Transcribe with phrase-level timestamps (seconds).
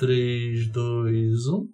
[0.00, 1.68] 3, 2, 1.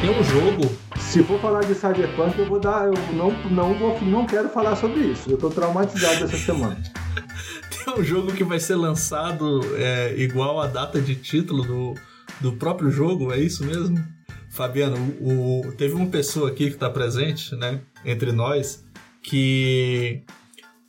[0.00, 0.76] Tem um jogo.
[0.98, 2.86] Se for falar de Cyberpunk, eu vou dar.
[2.86, 5.30] Eu não, não, vou, não quero falar sobre isso.
[5.30, 6.82] Eu tô traumatizado essa semana.
[7.70, 11.94] Tem um jogo que vai ser lançado é, igual a data de título do,
[12.40, 14.15] do próprio jogo, é isso mesmo?
[14.56, 18.82] Fabiano, o, teve uma pessoa aqui que está presente, né, entre nós,
[19.22, 20.22] que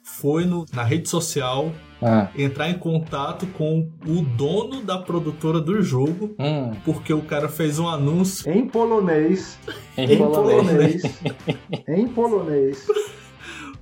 [0.01, 2.29] foi no, na rede social ah.
[2.33, 6.71] entrar em contato com o dono da produtora do jogo, hum.
[6.85, 9.59] porque o cara fez um anúncio em polonês,
[9.97, 11.03] em, em polonês,
[11.89, 12.87] em polonês.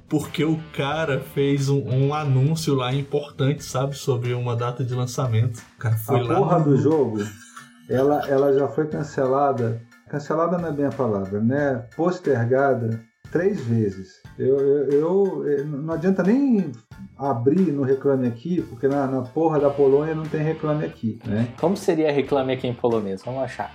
[0.10, 5.60] Porque o cara fez um, um, anúncio lá importante, sabe, sobre uma data de lançamento.
[5.76, 6.34] O cara foi a lá.
[6.34, 6.66] A porra no...
[6.66, 7.24] do jogo
[7.90, 11.86] ela, ela já foi cancelada, cancelada não é bem a palavra, né?
[11.96, 14.22] Postergada três vezes.
[14.38, 16.72] Eu, eu, eu, não adianta nem
[17.18, 21.50] abrir no Reclame Aqui, porque na, na porra da Polônia não tem Reclame Aqui, né?
[21.60, 23.22] Como seria Reclame Aqui em polonês?
[23.24, 23.74] Vamos achar.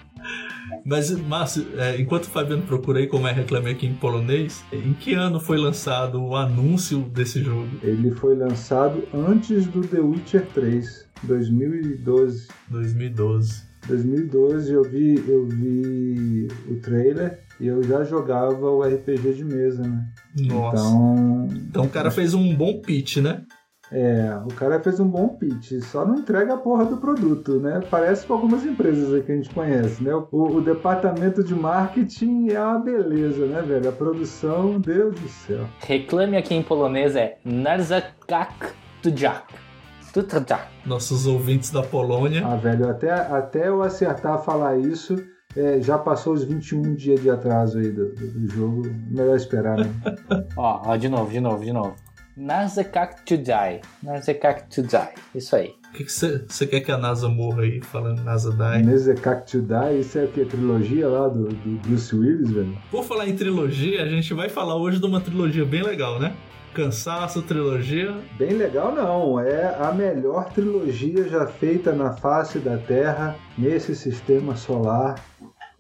[0.84, 4.92] Mas, Márcio, é, enquanto o Fabiano procura aí como é Reclame Aqui em polonês, em
[4.92, 7.68] que ano foi lançado o anúncio desse jogo?
[7.82, 12.48] Ele foi lançado antes do The Witcher 3, 2012.
[12.68, 13.69] 2012.
[13.90, 19.82] 2012 eu vi, eu vi o trailer e eu já jogava o RPG de mesa,
[19.82, 20.04] né?
[20.38, 20.82] Nossa.
[20.82, 23.42] Então, então o cara fez um bom pitch, né?
[23.92, 27.82] É, o cara fez um bom pitch, só não entrega a porra do produto, né?
[27.90, 30.14] Parece com algumas empresas aí que a gente conhece, né?
[30.14, 33.88] O, o departamento de marketing é uma beleza, né, velho?
[33.88, 35.66] A produção, Deus do céu.
[35.80, 38.68] Reclame aqui em polonês é Narzakak
[39.02, 39.69] Tujak.
[40.84, 42.44] Nossos ouvintes da Polônia.
[42.46, 45.22] Ah, velho, até, até eu acertar falar isso,
[45.56, 48.82] é, já passou os 21 dias de atraso aí do, do, do jogo.
[49.10, 49.90] Melhor esperar, né?
[50.56, 51.94] ó, ó, de novo, de novo, de novo.
[52.36, 53.80] Nazekak to die.
[54.02, 55.14] Nazekak to die.
[55.34, 55.74] Isso aí.
[55.92, 58.86] O que você quer que a NASA morra aí, falando NASA die?
[58.86, 60.44] Nazekak to die, isso é o que?
[60.44, 62.78] Trilogia lá do, do Bruce Willis, velho?
[62.90, 66.32] Por falar em trilogia, a gente vai falar hoje de uma trilogia bem legal, né?
[66.74, 68.16] Cansaço, trilogia?
[68.38, 69.40] Bem legal, não.
[69.40, 75.16] É a melhor trilogia já feita na face da Terra, nesse sistema solar,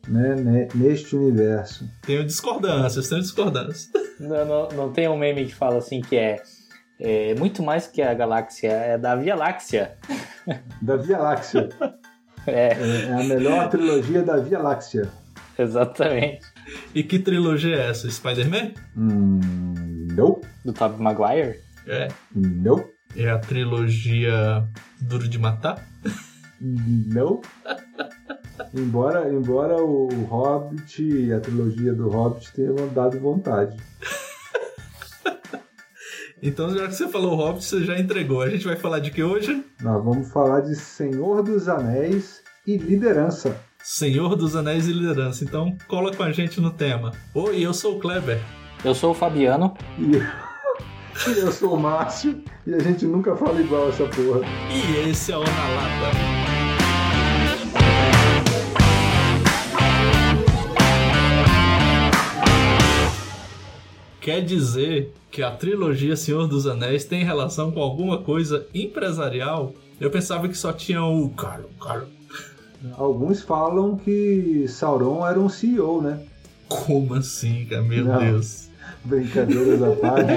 [0.08, 1.88] né, neste universo.
[2.02, 3.88] Tenho discordâncias, tenho discordâncias.
[4.20, 6.42] Não, não, não tem um meme que fala assim que é,
[7.00, 9.96] é muito mais que a galáxia, é da Via Láctea.
[10.82, 11.70] Da Via Láctea.
[12.46, 12.68] É.
[12.72, 13.02] é.
[13.08, 15.08] é a melhor trilogia da Via Láctea.
[15.58, 16.40] Exatamente.
[16.94, 18.10] E que trilogia é essa?
[18.10, 18.72] Spider-Man?
[18.96, 19.69] Hum,
[20.10, 20.40] não.
[20.64, 21.60] Do Tobey Maguire?
[21.86, 22.08] É.
[22.34, 22.84] Não.
[23.16, 24.64] É a trilogia
[25.00, 25.84] Duro de Matar?
[26.60, 27.40] Não.
[28.74, 33.76] embora, embora o Hobbit, a trilogia do Hobbit tenha dado vontade.
[36.42, 38.40] Então, já que você falou Hobbit, você já entregou.
[38.40, 39.62] A gente vai falar de que hoje?
[39.82, 43.60] Nós vamos falar de Senhor dos Anéis e liderança.
[43.82, 45.44] Senhor dos Anéis e Liderança.
[45.44, 47.12] Então, cola com a gente no tema.
[47.34, 48.40] Oi, eu sou o Kleber.
[48.82, 49.74] Eu sou o Fabiano.
[49.98, 50.16] E
[51.38, 52.42] eu sou o Márcio.
[52.66, 54.40] E a gente nunca fala igual essa porra.
[54.70, 56.40] E esse é o Na Lata.
[64.20, 69.74] Quer dizer que a trilogia Senhor dos Anéis tem relação com alguma coisa empresarial?
[70.00, 72.06] Eu pensava que só tinha o Carlo, Carlo,
[72.96, 76.20] Alguns falam que Sauron era um CEO, né?
[76.66, 77.82] Como assim, cara?
[77.82, 78.18] Meu Não.
[78.18, 78.69] Deus.
[79.04, 80.32] Brincadeiras à parte.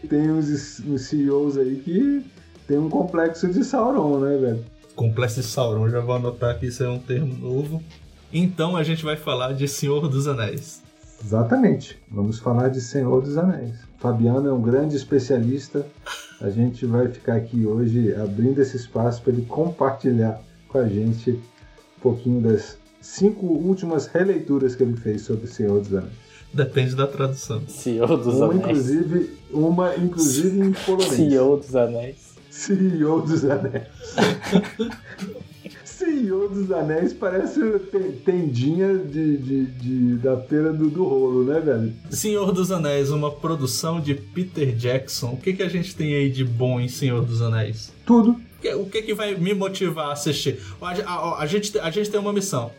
[0.08, 2.24] tem uns, uns CEOs aí que
[2.66, 4.64] tem um complexo de Sauron, né, velho?
[4.94, 7.82] Complexo de Sauron, já vou anotar que isso é um termo novo.
[8.32, 10.82] Então a gente vai falar de Senhor dos Anéis.
[11.22, 11.98] Exatamente.
[12.10, 13.76] Vamos falar de Senhor dos Anéis.
[13.98, 15.86] Fabiano é um grande especialista.
[16.40, 21.30] A gente vai ficar aqui hoje abrindo esse espaço para ele compartilhar com a gente
[21.30, 26.23] um pouquinho das cinco últimas releituras que ele fez sobre o Senhor dos Anéis.
[26.54, 27.62] Depende da tradução.
[27.66, 28.60] Senhor dos uma, Anéis.
[28.60, 31.12] Inclusive, uma, inclusive em polonês.
[31.12, 32.34] Senhor dos Anéis.
[32.48, 33.84] Senhor dos Anéis.
[35.84, 37.60] Senhor dos Anéis parece
[38.24, 41.92] tendinha de, de, de, da feira do, do rolo, né, velho?
[42.10, 45.32] Senhor dos Anéis, uma produção de Peter Jackson.
[45.32, 47.92] O que, que a gente tem aí de bom em Senhor dos Anéis?
[48.04, 48.40] Tudo
[48.72, 50.58] o que, que vai me motivar a assistir?
[50.80, 52.70] A, a, a gente, a gente tem uma missão.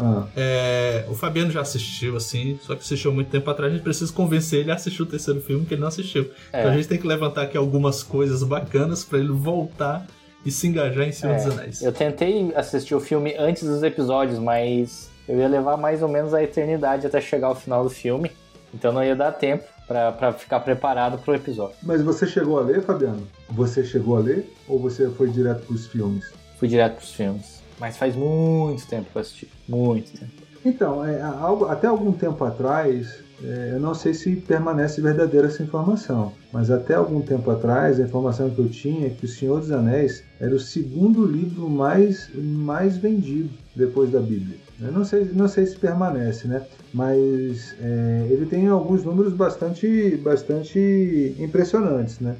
[0.00, 0.26] Ah.
[0.36, 3.70] É, o Fabiano já assistiu, assim, só que assistiu muito tempo atrás.
[3.72, 6.30] A gente precisa convencer ele a assistir o terceiro filme que ele não assistiu.
[6.52, 6.60] É.
[6.60, 10.06] Então a gente tem que levantar aqui algumas coisas bacanas para ele voltar
[10.44, 11.36] e se engajar em Senhor é.
[11.36, 11.82] dos Anéis.
[11.82, 16.32] Eu tentei assistir o filme antes dos episódios, mas eu ia levar mais ou menos
[16.32, 18.30] a eternidade até chegar ao final do filme.
[18.72, 21.74] Então não ia dar tempo para ficar preparado pro episódio.
[21.82, 23.26] Mas você chegou a ler, Fabiano?
[23.48, 26.32] Você chegou a ler ou você foi direto pros filmes?
[26.58, 27.59] Fui direto pros filmes.
[27.80, 29.48] Mas faz muito tempo que eu assisti.
[29.66, 30.32] Muito tempo.
[30.64, 35.62] Então, é, algo, até algum tempo atrás, é, eu não sei se permanece verdadeira essa
[35.62, 39.58] informação, mas até algum tempo atrás a informação que eu tinha é que O Senhor
[39.58, 44.58] dos Anéis era o segundo livro mais, mais vendido depois da Bíblia.
[44.78, 46.62] Eu não sei, não sei se permanece, né?
[46.92, 52.36] Mas é, ele tem alguns números bastante, bastante impressionantes, né?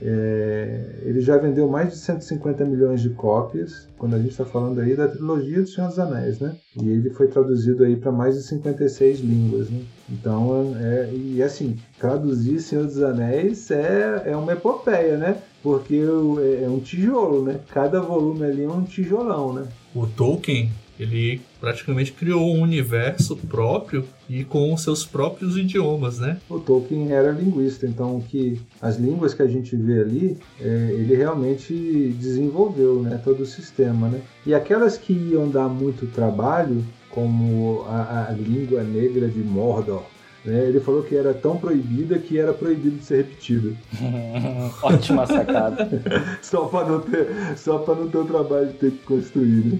[0.00, 4.80] É, ele já vendeu mais de 150 milhões de cópias, quando a gente está falando
[4.80, 6.56] aí da trilogia do Senhor dos Anéis, né?
[6.80, 9.80] E ele foi traduzido aí para mais de 56 línguas, né?
[10.10, 15.38] Então, é, e assim, traduzir Senhor dos Anéis é, é uma epopeia, né?
[15.62, 17.58] Porque é, é um tijolo, né?
[17.72, 19.66] Cada volume ali é um tijolão, né?
[19.94, 26.38] O Tolkien, ele praticamente criou um universo próprio e com os seus próprios idiomas, né?
[26.48, 31.14] O Tolkien era linguista, então que as línguas que a gente vê ali, é, ele
[31.14, 34.20] realmente desenvolveu, né, todo o sistema, né?
[34.44, 40.02] E aquelas que iam dar muito trabalho, como a, a língua negra de Mordor,
[40.44, 43.76] né, ele falou que era tão proibida que era proibido de ser repetida.
[44.82, 45.88] Ótima sacada.
[46.40, 49.78] só para não ter, só para não ter o trabalho de ter que construir, né?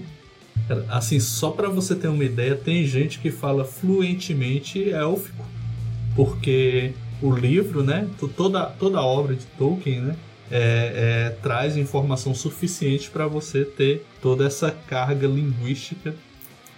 [0.89, 5.45] Assim, só para você ter uma ideia, tem gente que fala fluentemente élfico,
[6.15, 10.15] porque o livro, né, toda, toda a obra de Tolkien, né,
[10.51, 16.15] é, é, traz informação suficiente para você ter toda essa carga linguística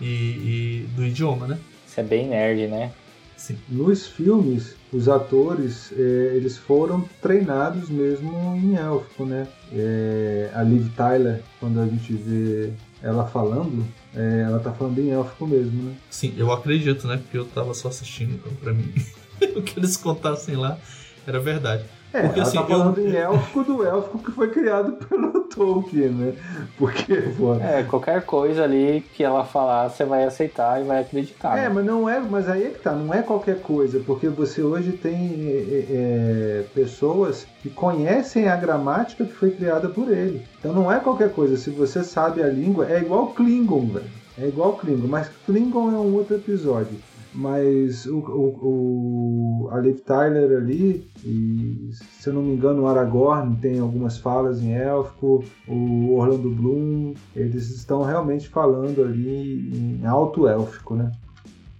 [0.01, 1.59] e, e, do idioma, né?
[1.87, 2.91] Isso é bem nerd, né?
[3.37, 3.57] Sim.
[3.69, 9.47] Nos filmes, os atores é, eles foram treinados mesmo em élfico, né?
[9.71, 15.11] É, a Liv Tyler, quando a gente vê ela falando, é, ela tá falando em
[15.11, 15.95] élfico mesmo, né?
[16.09, 17.17] Sim, eu acredito, né?
[17.17, 18.93] Porque eu tava só assistindo, então pra mim
[19.55, 20.77] o que eles contassem lá
[21.25, 21.85] era verdade.
[22.11, 23.07] É, Porque, ela assim, tá falando eu...
[23.07, 26.33] em élfico do élfico que foi criado pelo Tolkien, né?
[26.77, 27.55] Porque, pô...
[27.55, 31.57] É, qualquer coisa ali que ela falar, você vai aceitar e vai acreditar.
[31.57, 31.69] É, né?
[31.69, 34.93] mas não é, mas aí é que tá, não é qualquer coisa, porque você hoje
[34.93, 40.41] tem é, é, pessoas que conhecem a gramática que foi criada por ele.
[40.59, 44.19] Então não é qualquer coisa, se você sabe a língua, é igual Klingon, velho.
[44.41, 46.97] É igual Klingon, mas Klingon é um outro episódio
[47.33, 52.87] mas o, o, o, a Liv Tyler ali, e, se eu não me engano, o
[52.87, 60.05] Aragorn tem algumas falas em élfico, o Orlando Bloom, eles estão realmente falando ali em
[60.05, 61.11] alto élfico, né?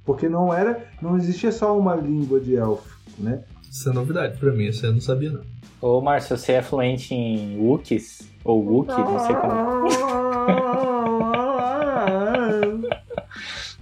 [0.05, 3.43] Porque não era, não existia só uma língua de élfico, né?
[3.69, 5.41] Isso é novidade para mim, isso eu não sabia não.
[5.81, 8.29] Ô Márcio, você é fluente em Wookiees?
[8.43, 10.19] Ou Wookie, não sei como.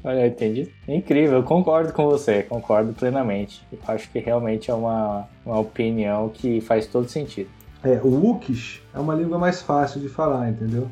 [0.04, 0.72] Olha, entendi.
[0.88, 3.66] Incrível, eu concordo com você, concordo plenamente.
[3.72, 7.50] Eu acho que realmente é uma, uma opinião que faz todo sentido.
[7.84, 10.90] É, o Wookish é uma língua mais fácil de falar, entendeu?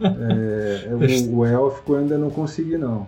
[0.00, 3.06] é, o, o élfico eu ainda não consegui, não.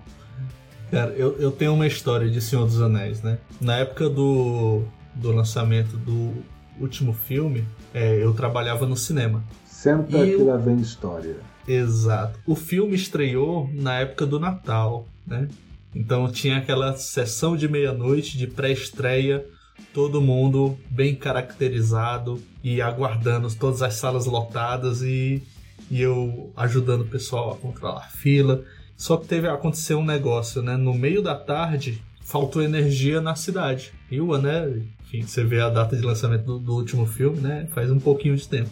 [0.90, 3.38] Cara, eu, eu tenho uma história de Senhor dos Anéis, né?
[3.60, 4.82] Na época do,
[5.14, 6.32] do lançamento do
[6.80, 9.42] último filme, é, eu trabalhava no cinema.
[9.66, 10.46] Senta e que eu...
[10.46, 11.36] lá vem história.
[11.68, 12.40] Exato.
[12.46, 15.48] O filme estreou na época do Natal, né?
[15.94, 19.44] Então tinha aquela sessão de meia-noite de pré-estreia,
[19.92, 25.42] todo mundo bem caracterizado e aguardando todas as salas lotadas e,
[25.90, 28.64] e eu ajudando o pessoal a controlar a fila.
[28.96, 30.76] Só que teve aconteceu um negócio, né?
[30.76, 33.92] No meio da tarde faltou energia na cidade.
[34.12, 34.82] O né?
[35.06, 37.68] Enfim, você vê a data de lançamento do, do último filme, né?
[37.72, 38.70] Faz um pouquinho de tempo.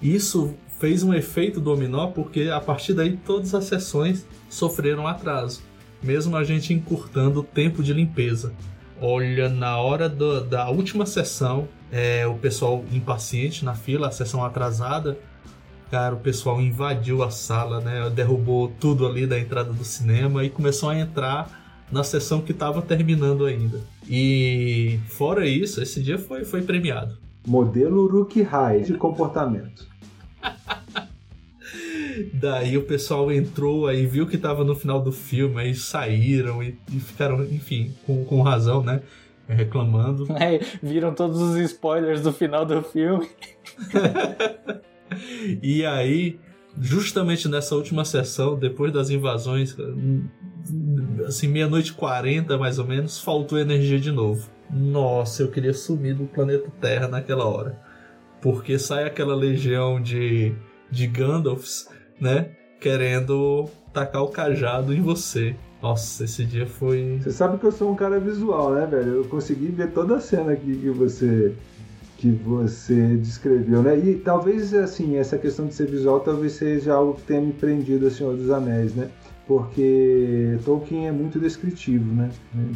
[0.00, 5.62] Isso fez um efeito dominó porque a partir daí todas as sessões sofreram atraso,
[6.02, 8.52] mesmo a gente encurtando o tempo de limpeza.
[9.00, 14.42] Olha, na hora do, da última sessão, é, o pessoal impaciente na fila, a sessão
[14.44, 15.18] atrasada,
[15.90, 18.10] cara, o pessoal invadiu a sala, né?
[18.10, 22.80] Derrubou tudo ali da entrada do cinema e começou a entrar na sessão que estava
[22.80, 23.80] terminando ainda.
[24.08, 27.18] E fora isso, esse dia foi, foi premiado.
[27.46, 29.90] Modelo Rookie High de comportamento.
[32.34, 36.78] Daí o pessoal entrou aí, viu que tava no final do filme, aí saíram e,
[36.92, 39.00] e ficaram, enfim, com, com razão, né?
[39.48, 40.26] Reclamando.
[40.40, 43.28] É, viram todos os spoilers do final do filme.
[45.62, 46.38] e aí,
[46.80, 49.76] justamente nessa última sessão, depois das invasões,
[51.26, 54.48] assim, meia-noite 40 mais ou menos, faltou energia de novo.
[54.70, 57.90] Nossa, eu queria sumir do planeta Terra naquela hora
[58.40, 60.54] porque sai aquela legião de,
[60.90, 61.88] de Gandalfs,
[62.20, 62.50] né?
[62.80, 65.54] querendo tacar o cajado em você.
[65.82, 67.20] Nossa, esse dia foi.
[67.22, 69.16] Você sabe que eu sou um cara visual, né, velho?
[69.16, 71.54] Eu consegui ver toda a cena aqui que você
[72.16, 73.96] que você descreveu, né?
[73.96, 78.06] E talvez assim essa questão de ser visual talvez seja algo que tenha me prendido
[78.06, 79.08] a Senhor dos Anéis, né?
[79.50, 82.30] Porque Tolkien é muito descritivo, né?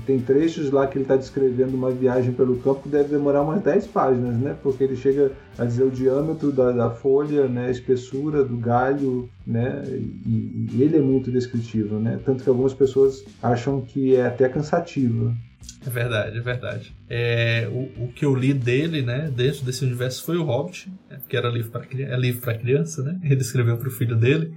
[0.05, 3.63] Tem trechos lá que ele está descrevendo uma viagem pelo campo que deve demorar umas
[3.63, 4.57] 10 páginas, né?
[4.61, 7.69] Porque ele chega a dizer o diâmetro da, da folha, né?
[7.69, 9.85] a espessura do galho, né?
[9.87, 12.19] E, e, ele é muito descritivo, né?
[12.25, 15.33] Tanto que algumas pessoas acham que é até cansativo.
[15.87, 16.93] É verdade, é verdade.
[17.09, 21.21] É, o, o que eu li dele, né, dentro desse universo foi o Hobbit, né,
[21.29, 23.17] que era livro para é livro para criança, né?
[23.23, 24.53] Ele escreveu para o filho dele.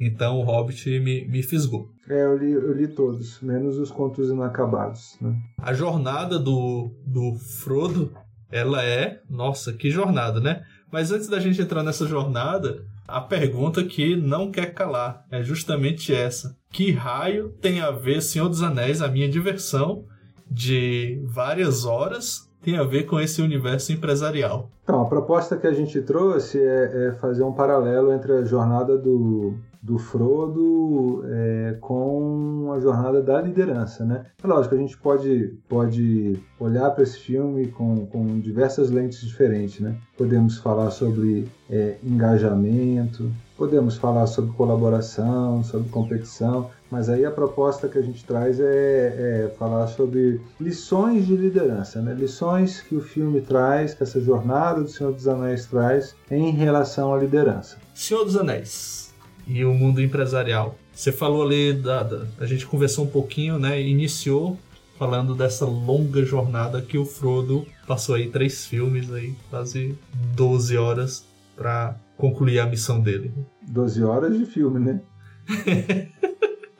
[0.00, 1.90] Então o Hobbit me, me fisgou.
[2.08, 5.16] É, eu li, eu li todos, menos os contos inacabados.
[5.20, 5.36] Né?
[5.58, 8.12] A jornada do, do Frodo,
[8.50, 9.20] ela é.
[9.28, 10.62] Nossa, que jornada, né?
[10.90, 16.14] Mas antes da gente entrar nessa jornada, a pergunta que não quer calar é justamente
[16.14, 20.04] essa: Que raio tem a ver Senhor dos Anéis, a minha diversão
[20.50, 24.68] de várias horas, tem a ver com esse universo empresarial?
[24.82, 28.96] Então, a proposta que a gente trouxe é, é fazer um paralelo entre a jornada
[28.96, 34.26] do, do Frodo é, com a jornada da liderança, né?
[34.42, 39.80] É lógico, a gente pode, pode olhar para esse filme com, com diversas lentes diferentes,
[39.80, 39.96] né?
[40.16, 47.88] Podemos falar sobre é, engajamento, podemos falar sobre colaboração, sobre competição, mas aí a proposta
[47.88, 52.14] que a gente traz é, é falar sobre lições de liderança, né?
[52.14, 57.12] Lições que o filme traz, que essa jornada do Senhor dos Anéis traz em relação
[57.12, 57.76] à liderança.
[57.92, 59.12] Senhor dos Anéis
[59.46, 60.76] e o mundo empresarial.
[60.94, 63.80] Você falou ali, da, da, a gente conversou um pouquinho, né?
[63.80, 64.56] Iniciou
[64.98, 69.96] falando dessa longa jornada que o Frodo passou aí três filmes aí, quase
[70.34, 71.27] 12 horas
[71.58, 73.34] para concluir a missão dele.
[73.62, 75.00] 12 horas de filme, né?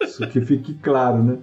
[0.00, 1.38] Isso que fique claro, né?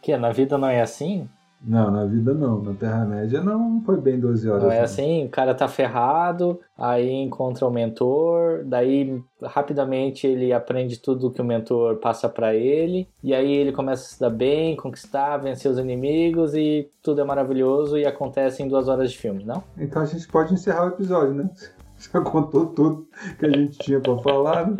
[0.00, 1.28] Que na vida não é assim?
[1.60, 2.62] Não, na vida não.
[2.62, 4.62] Na Terra-média não foi bem 12 horas.
[4.62, 11.00] Não é assim, o cara tá ferrado, aí encontra o mentor, daí rapidamente ele aprende
[11.00, 14.76] tudo que o mentor passa para ele, e aí ele começa a se dar bem,
[14.76, 19.44] conquistar, vencer os inimigos e tudo é maravilhoso e acontece em duas horas de filme,
[19.44, 19.64] não?
[19.76, 21.50] Então a gente pode encerrar o episódio, né?
[22.12, 24.66] Já contou tudo que a gente tinha para falar.
[24.66, 24.76] Né?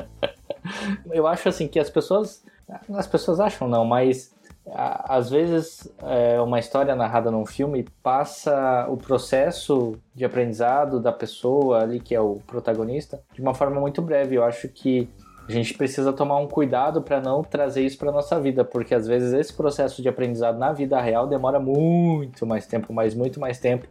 [1.11, 2.45] Eu acho assim que as pessoas.
[2.93, 4.35] As pessoas acham não, mas
[4.75, 11.83] às vezes é, uma história narrada num filme passa o processo de aprendizado da pessoa
[11.83, 14.35] ali que é o protagonista de uma forma muito breve.
[14.35, 15.09] Eu acho que
[15.49, 19.07] a gente precisa tomar um cuidado para não trazer isso para nossa vida, porque às
[19.07, 23.59] vezes esse processo de aprendizado na vida real demora muito mais tempo, mas muito mais
[23.59, 23.87] tempo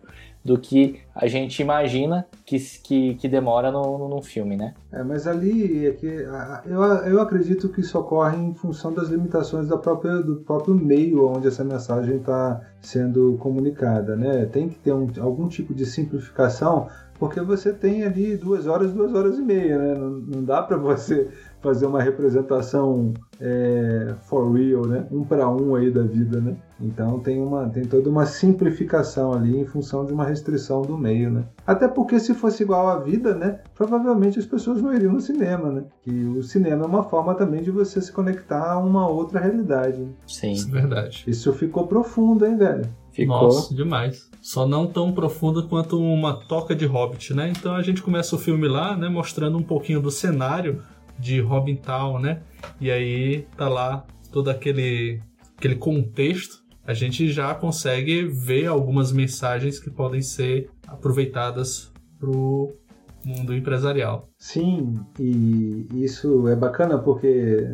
[0.45, 4.75] do que a gente imagina que, que, que demora no, no, filme, né?
[4.91, 9.67] É, mas ali é que eu, eu acredito que isso ocorre em função das limitações
[9.67, 14.45] da própria, do próprio meio onde essa mensagem está sendo comunicada, né?
[14.45, 19.13] Tem que ter um, algum tipo de simplificação porque você tem ali duas horas, duas
[19.13, 19.95] horas e meia, né?
[19.95, 21.29] Não, não dá para você
[21.62, 25.07] fazer uma representação é, for real, né?
[25.12, 26.55] Um para um aí da vida, né?
[26.79, 31.31] Então tem uma tem toda uma simplificação ali em função de uma restrição do meio,
[31.31, 31.45] né?
[31.65, 33.60] Até porque se fosse igual à vida, né?
[33.74, 35.84] Provavelmente as pessoas não iriam no cinema, né?
[36.01, 40.05] Que o cinema é uma forma também de você se conectar a uma outra realidade.
[40.27, 41.24] Sim, Isso é verdade.
[41.27, 42.86] Isso ficou profundo, hein, velho?
[43.15, 43.43] Ficou.
[43.43, 44.29] Nossa, demais.
[44.41, 47.50] Só não tão profunda quanto uma toca de Hobbit, né?
[47.50, 49.07] Então a gente começa o filme lá, né?
[49.07, 50.84] Mostrando um pouquinho do cenário
[51.17, 52.41] de Robin Town, né?
[52.79, 55.22] E aí tá lá todo aquele,
[55.57, 56.57] aquele contexto.
[56.86, 62.75] A gente já consegue ver algumas mensagens que podem ser aproveitadas pro
[63.24, 64.27] mundo empresarial.
[64.38, 67.65] Sim, e isso é bacana porque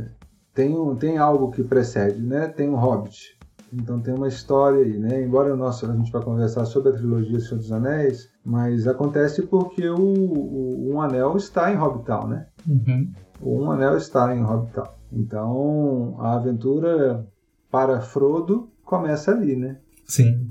[0.54, 2.48] tem, um, tem algo que precede, né?
[2.48, 3.38] Tem um Hobbit,
[3.74, 5.24] então tem uma história aí, né?
[5.24, 9.44] Embora o nosso, a gente vai conversar sobre a trilogia Senhor dos Anéis, mas acontece
[9.44, 12.48] porque o, o Um Anel está em Hobbitown, né?
[12.68, 13.12] Uhum.
[13.42, 14.88] O Um Anel está em Hobbitown.
[15.12, 17.26] Então a aventura
[17.70, 19.78] para Frodo começa ali, né?
[20.06, 20.50] Sim.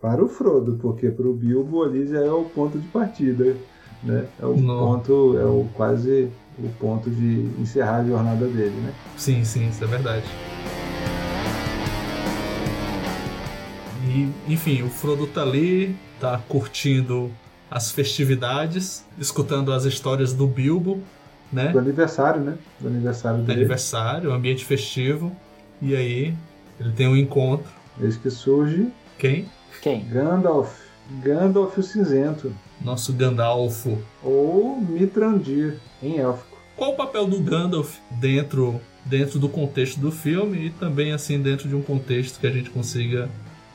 [0.00, 3.56] Para o Frodo, porque para o Bilbo ali já é o ponto de partida,
[4.02, 4.26] né?
[4.40, 4.78] É o No.
[4.78, 8.92] ponto, é o quase o ponto de encerrar a jornada dele, né?
[9.16, 10.26] Sim, sim, isso é verdade.
[14.18, 17.30] E, enfim, o Frodo tá ali, tá curtindo
[17.70, 21.00] as festividades, escutando as histórias do Bilbo,
[21.52, 21.68] né?
[21.68, 22.58] Do aniversário, né?
[22.80, 23.60] Do aniversário dele.
[23.60, 25.34] Aniversário, ambiente festivo.
[25.80, 26.34] E aí,
[26.80, 27.68] ele tem um encontro.
[28.00, 29.46] Eis que surge Quem?
[29.82, 30.04] Quem?
[30.08, 30.70] Gandalf.
[31.22, 32.52] Gandalf o Cinzento.
[32.80, 33.98] Nosso Gandalfo.
[34.22, 36.58] Ou Mitrandir, em élfico.
[36.76, 41.68] qual o papel do Gandalf dentro, dentro do contexto do filme e também assim dentro
[41.68, 43.28] de um contexto que a gente consiga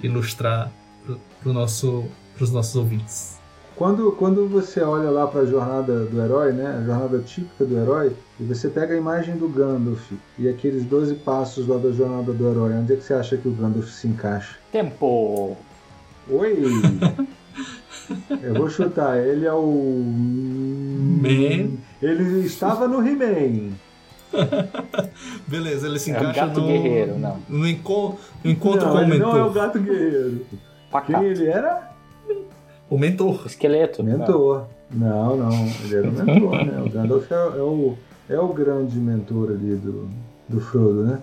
[0.04, 0.72] ilustrar
[1.06, 2.06] para pro nosso,
[2.40, 3.40] os nossos ouvintes.
[3.76, 7.76] Quando, quando você olha lá para a jornada do herói, né, a jornada típica do
[7.76, 12.32] herói, e você pega a imagem do Gandalf e aqueles 12 passos lá da jornada
[12.32, 14.58] do herói, onde é que você acha que o Gandalf se encaixa?
[14.72, 15.58] Tempo!
[16.30, 16.56] Oi!
[18.44, 20.04] Eu vou chutar, ele é o.
[21.22, 21.78] Man.
[22.02, 23.72] Ele estava no He-Man.
[25.48, 27.38] Beleza, ele se É o encaixa gato no, guerreiro, não.
[27.50, 29.34] no, enco- no encontro não, com o mentor.
[29.34, 30.46] não é o gato guerreiro.
[30.50, 30.60] Quem
[30.92, 31.24] Pacato.
[31.24, 31.92] ele era?
[32.90, 33.44] O mentor.
[33.46, 34.04] Esqueleto.
[34.04, 34.66] Mentor.
[34.92, 36.84] Não, não, ele era o mentor, né?
[36.86, 37.98] O Gandalf é, é o,
[38.30, 40.10] é o grande mentor ali do,
[40.48, 41.20] do Frodo, né?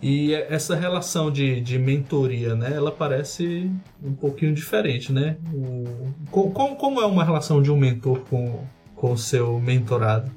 [0.00, 2.72] E essa relação de, de mentoria, né?
[2.74, 3.68] Ela parece
[4.04, 5.36] um pouquinho diferente, né?
[5.52, 5.84] O,
[6.30, 8.60] co- como, como é uma relação de um mentor com
[8.94, 10.28] com o seu mentorado?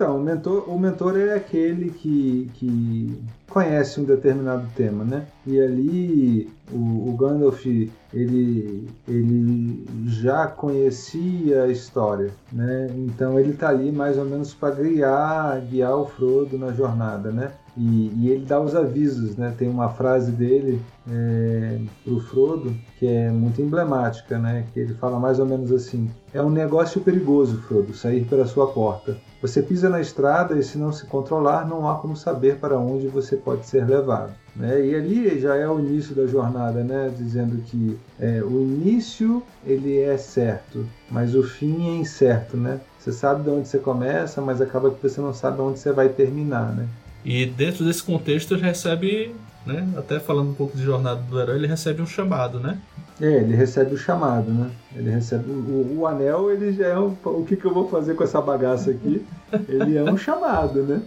[0.00, 5.26] Então, o mentor, o mentor é aquele que, que conhece um determinado tema, né?
[5.46, 12.88] E ali o, o Gandalf ele, ele já conhecia a história, né?
[12.96, 17.52] Então ele tá ali mais ou menos para guiar, guiar o Frodo na jornada, né?
[17.76, 19.54] E, e ele dá os avisos, né?
[19.56, 24.66] Tem uma frase dele é, pro Frodo que é muito emblemática, né?
[24.72, 28.68] Que ele fala mais ou menos assim: é um negócio perigoso, Frodo, sair pela sua
[28.68, 29.16] porta.
[29.40, 33.08] Você pisa na estrada e se não se controlar, não há como saber para onde
[33.08, 34.34] você pode ser levado.
[34.54, 34.84] Né?
[34.84, 37.10] E ali já é o início da jornada, né?
[37.16, 42.56] dizendo que é, o início ele é certo, mas o fim é incerto.
[42.56, 42.80] Né?
[42.98, 46.10] Você sabe de onde você começa, mas acaba que você não sabe onde você vai
[46.10, 46.74] terminar.
[46.76, 46.86] Né?
[47.24, 49.34] E dentro desse contexto ele recebe,
[49.66, 49.86] né?
[49.96, 52.78] Até falando um pouco de jornada do herói, ele recebe um chamado, né?
[53.20, 54.70] É, ele recebe o chamado, né?
[54.96, 58.14] Ele recebe o, o anel, ele já é um, o que, que eu vou fazer
[58.14, 59.26] com essa bagaça aqui?
[59.68, 61.02] Ele é um chamado, né?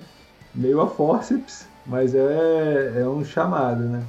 [0.53, 4.03] Meio a forceps, mas é, é um chamado, né?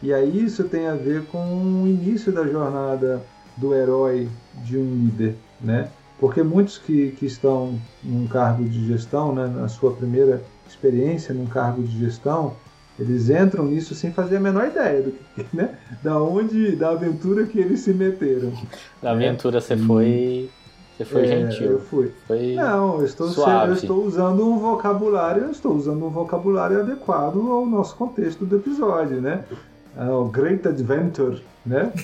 [0.00, 3.20] E aí isso tem a ver com o início da jornada
[3.56, 4.28] do herói
[4.64, 5.88] de um líder, né?
[6.20, 11.46] Porque muitos que, que estão num cargo de gestão, né, na sua primeira experiência num
[11.46, 12.54] cargo de gestão,
[12.98, 15.76] eles entram nisso sem fazer a menor ideia do que, né?
[16.02, 18.52] Da onde, da aventura que eles se meteram.
[19.02, 20.50] Na aventura você foi.
[20.96, 21.78] Você foi É, Eu gentil.
[21.88, 22.12] fui.
[22.26, 22.54] Foi.
[22.56, 23.68] Não, eu estou, Suave.
[23.68, 28.56] eu estou usando um vocabulário, eu estou usando um vocabulário adequado ao nosso contexto do
[28.56, 29.44] episódio, né?
[29.96, 31.92] Ao Great Adventure, né?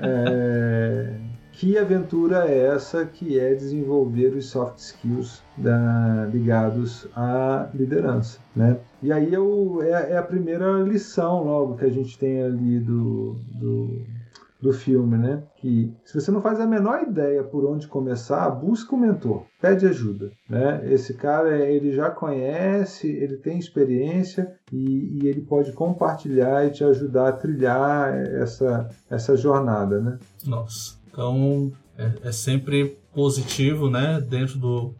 [0.00, 1.10] É,
[1.58, 8.76] Que aventura é essa que é desenvolver os soft skills da- ligados à liderança, né?
[9.02, 12.42] E aí é, o- é a- é a primeira lição logo que a gente tem
[12.42, 14.02] ali do, do,
[14.60, 15.42] do filme, né?
[15.56, 19.86] Que se você não faz a menor ideia por onde começar, busca um mentor, pede
[19.86, 20.82] ajuda, né?
[20.92, 26.84] Esse cara ele já conhece, ele tem experiência e, e ele pode compartilhar e te
[26.84, 30.18] ajudar a trilhar essa essa jornada, né?
[30.46, 30.95] Nossa.
[31.16, 34.20] Então é, é sempre positivo, né?
[34.20, 34.94] Dentro do,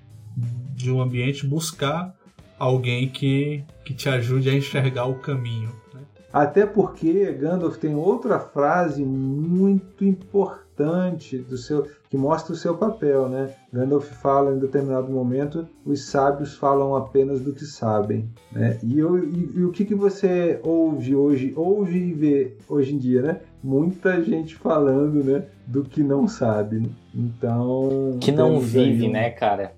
[0.75, 2.15] de um ambiente buscar
[2.59, 5.69] alguém que, que te ajude a enxergar o caminho.
[5.93, 6.01] Né?
[6.33, 13.29] Até porque Gandalf tem outra frase muito importante do seu que mostra o seu papel,
[13.29, 13.53] né?
[13.71, 18.79] Gandalf fala em determinado momento: os sábios falam apenas do que sabem, né?
[18.83, 22.99] E, eu- e- e o que, que você ouve hoje, ouve e vê hoje em
[22.99, 23.41] dia, né?
[23.63, 25.45] Muita gente falando, né?
[25.67, 26.89] Do que não sabe.
[27.15, 29.73] Então Que não aí vive, um- né, cara?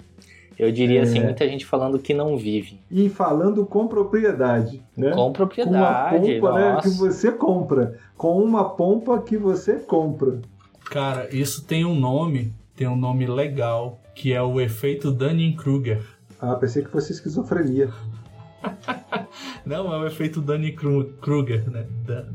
[0.59, 1.23] Eu diria assim, É.
[1.25, 2.81] muita gente falando que não vive.
[2.91, 5.11] E falando com propriedade, né?
[5.11, 6.17] Com com uma propriedade.
[6.41, 7.97] pompa né, que você compra.
[8.17, 10.41] Com uma pompa que você compra.
[10.91, 16.03] Cara, isso tem um nome, tem um nome legal, que é o efeito Dunning-Kruger.
[16.41, 17.91] Ah, pensei que fosse esquizofrenia.
[19.65, 21.87] Não, é o efeito Dunning-Kruger, né?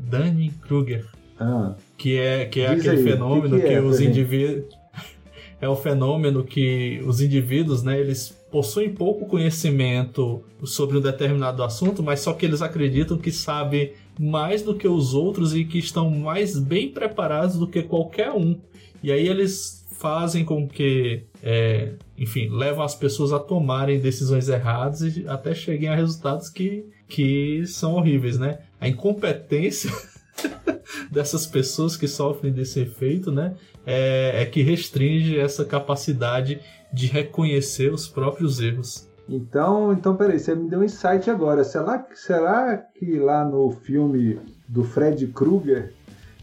[0.08, 1.06] Dunning-Kruger.
[1.38, 3.98] Ah, Que é, que é Diz aquele aí, fenômeno que que, que é, os pra
[3.98, 4.10] gente?
[4.10, 4.64] indivíduos.
[5.60, 12.02] É o fenômeno que os indivíduos, né, eles possuem pouco conhecimento sobre um determinado assunto,
[12.02, 16.10] mas só que eles acreditam que sabem mais do que os outros e que estão
[16.10, 18.58] mais bem preparados do que qualquer um.
[19.02, 25.16] E aí eles fazem com que, é, enfim, levam as pessoas a tomarem decisões erradas
[25.16, 28.58] e até cheguem a resultados que, que são horríveis, né?
[28.78, 29.90] A incompetência
[31.10, 33.54] dessas pessoas que sofrem desse efeito, né,
[33.86, 36.60] é, é que restringe essa capacidade
[36.92, 39.08] de reconhecer os próprios erros.
[39.28, 41.64] então, então, peraí, você me deu um insight agora.
[41.64, 45.92] Será, que- será que lá no filme do Fred Krueger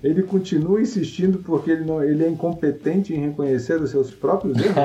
[0.04, 4.76] ele continua insistindo porque ele, não, ele é incompetente em reconhecer os seus próprios erros?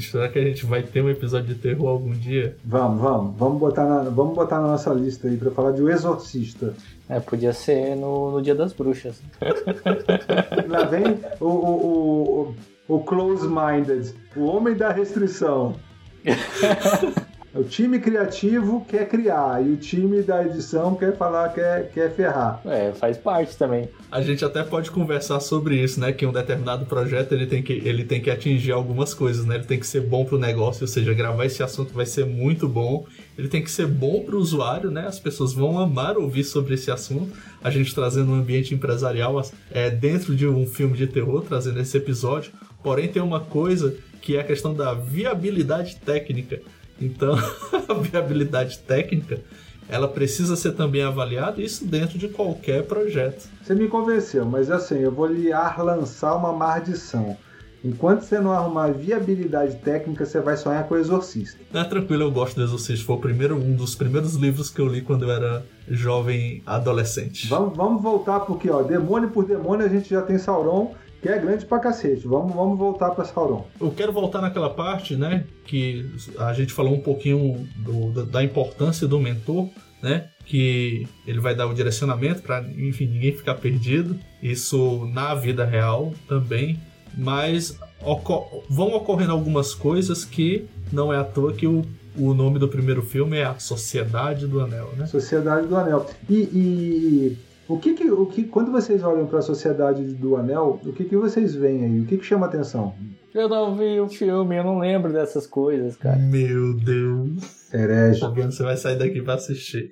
[0.10, 2.56] Será que a gente vai ter um episódio de terror algum dia?
[2.64, 3.36] Vamos, vamos.
[3.38, 6.74] Vamos botar na, vamos botar na nossa lista aí pra falar de O Exorcista.
[7.08, 9.20] É, podia ser no, no Dia das Bruxas.
[10.68, 12.56] Lá vem o, o, o,
[12.88, 15.76] o, o close-minded, o homem da restrição.
[17.54, 22.60] O time criativo quer criar e o time da edição quer falar, quer, quer ferrar.
[22.64, 23.88] É, faz parte também.
[24.10, 26.12] A gente até pode conversar sobre isso, né?
[26.12, 29.54] Que um determinado projeto ele tem que, ele tem que atingir algumas coisas, né?
[29.54, 32.68] Ele tem que ser bom pro negócio, ou seja, gravar esse assunto vai ser muito
[32.68, 33.06] bom.
[33.38, 35.06] Ele tem que ser bom pro usuário, né?
[35.06, 37.32] As pessoas vão amar ouvir sobre esse assunto.
[37.62, 39.40] A gente trazendo um ambiente empresarial
[39.70, 42.50] é, dentro de um filme de terror, trazendo esse episódio.
[42.82, 46.60] Porém, tem uma coisa que é a questão da viabilidade técnica.
[47.00, 47.34] Então,
[47.88, 49.40] a viabilidade técnica,
[49.88, 53.48] ela precisa ser também avaliada, isso dentro de qualquer projeto.
[53.62, 57.36] Você me convenceu, mas assim, eu vou lhe lançar uma maldição.
[57.84, 61.60] Enquanto você não arrumar viabilidade técnica, você vai sonhar com o Exorcista.
[61.74, 63.04] É tranquilo, eu gosto do Exorcista.
[63.04, 67.46] Foi o primeiro, um dos primeiros livros que eu li quando eu era jovem adolescente.
[67.46, 71.38] Vamos, vamos voltar porque, ó, demônio por demônio a gente já tem Sauron que é
[71.38, 72.28] grande pra cacete.
[72.28, 73.64] Vamos, vamos voltar pra Sauron.
[73.80, 76.04] Eu quero voltar naquela parte, né, que
[76.38, 79.70] a gente falou um pouquinho do, da importância do mentor,
[80.02, 84.18] né, que ele vai dar o direcionamento para, enfim, ninguém ficar perdido.
[84.42, 86.78] Isso na vida real também,
[87.16, 92.60] mas ocor vão ocorrendo algumas coisas que não é à toa que o o nome
[92.60, 95.04] do primeiro filme é A Sociedade do Anel, né?
[95.04, 96.06] Sociedade do Anel.
[96.30, 100.80] E, e o que, que, o que quando vocês olham para a sociedade do Anel,
[100.84, 102.00] o que, que vocês veem aí?
[102.00, 102.94] O que, que chama atenção?
[103.34, 106.16] Eu não vi o filme, eu não lembro dessas coisas, cara.
[106.16, 107.72] Meu Deus.
[107.72, 108.20] Herege.
[108.20, 109.90] Você vai sair daqui para assistir.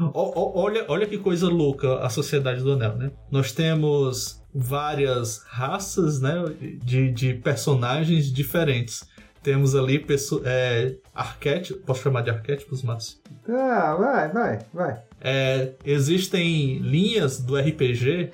[0.00, 3.10] O, olha, olha que coisa louca a sociedade do Anel, né?
[3.30, 6.44] Nós temos várias raças, né,
[6.82, 9.04] de, de personagens diferentes.
[9.42, 13.18] Temos ali pessoas, é, arquétipos, posso chamar de arquétipos, Márcio?
[13.48, 15.02] Ah, vai, vai, vai.
[15.22, 18.30] É, existem linhas do RPG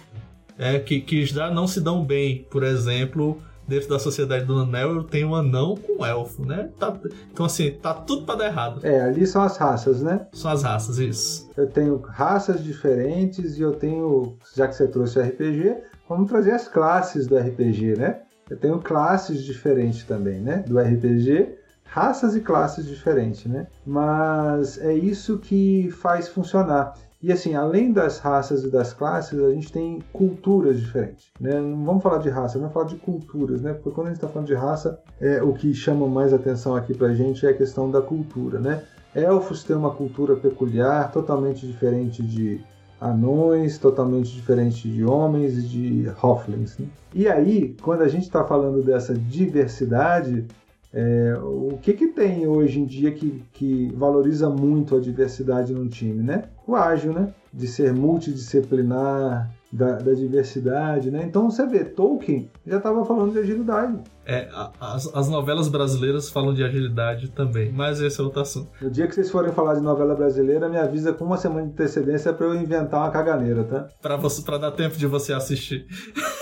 [0.58, 2.46] é, que, que já não se dão bem.
[2.50, 6.70] Por exemplo, dentro da Sociedade do Anel eu tenho um anão com um elfo, né?
[6.78, 6.96] Tá,
[7.30, 8.80] então, assim, tá tudo pra dar errado.
[8.84, 10.26] É, ali são as raças, né?
[10.32, 11.48] São as raças, isso.
[11.56, 15.76] Eu tenho raças diferentes e eu tenho, já que você trouxe o RPG,
[16.08, 18.22] vamos trazer as classes do RPG, né?
[18.48, 20.64] Eu tenho classes diferentes também, né?
[20.66, 23.66] Do RPG, raças e classes diferentes, né?
[23.84, 26.94] Mas é isso que faz funcionar.
[27.20, 31.32] E assim, além das raças e das classes, a gente tem culturas diferentes.
[31.40, 31.60] Né?
[31.60, 33.72] Não vamos falar de raça, vamos falar de culturas, né?
[33.72, 36.94] Porque quando a gente está falando de raça, é, o que chama mais atenção aqui
[36.94, 38.84] pra gente é a questão da cultura, né?
[39.14, 42.60] Elfos têm uma cultura peculiar, totalmente diferente de
[43.00, 46.78] anões, totalmente diferente de homens e de Hofflings.
[46.78, 46.86] Né?
[47.14, 50.46] E aí, quando a gente está falando dessa diversidade,
[50.92, 55.88] é, o que, que tem hoje em dia que, que valoriza muito a diversidade num
[55.88, 56.44] time, né?
[56.66, 57.32] O ágil, né?
[57.52, 61.22] De ser multidisciplinar, da, da, diversidade, né?
[61.24, 63.98] Então você vê, Tolkien já estava falando de agilidade.
[64.24, 64.48] É,
[64.80, 68.70] as, as, novelas brasileiras falam de agilidade também, mas esse é outro assunto.
[68.80, 71.72] No dia que vocês forem falar de novela brasileira, me avisa com uma semana de
[71.72, 73.88] antecedência para eu inventar uma caganeira, tá?
[74.00, 75.86] Para dar tempo de você assistir.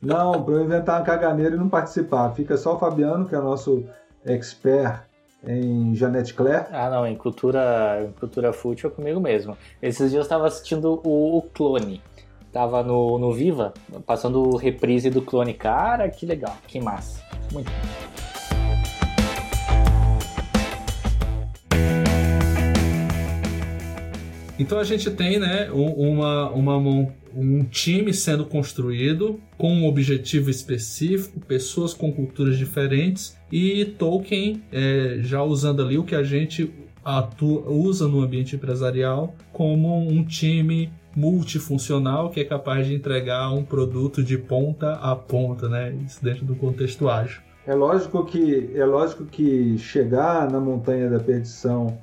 [0.00, 2.32] Não, para eu inventar uma caganeira e não participar.
[2.34, 3.84] Fica só o Fabiano, que é o nosso
[4.24, 5.02] expert
[5.46, 6.66] em Janete Claire.
[6.72, 9.56] Ah, não, em cultura, em cultura fútil é comigo mesmo.
[9.80, 12.02] Esses dias eu estava assistindo o, o Clone.
[12.52, 13.74] Tava no, no Viva,
[14.06, 15.54] passando reprise do Clone.
[15.54, 17.22] Cara, que legal, que massa.
[17.52, 17.70] Muito
[24.58, 26.76] Então a gente tem, né, uma, uma,
[27.34, 35.18] um time sendo construído com um objetivo específico, pessoas com culturas diferentes e Tolkien é,
[35.20, 36.72] já usando ali o que a gente
[37.04, 43.62] atua, usa no ambiente empresarial como um time multifuncional que é capaz de entregar um
[43.62, 45.94] produto de ponta a ponta, né?
[46.04, 47.40] Isso dentro do contexto ágil.
[47.66, 51.98] É lógico que é lógico que chegar na montanha da perdição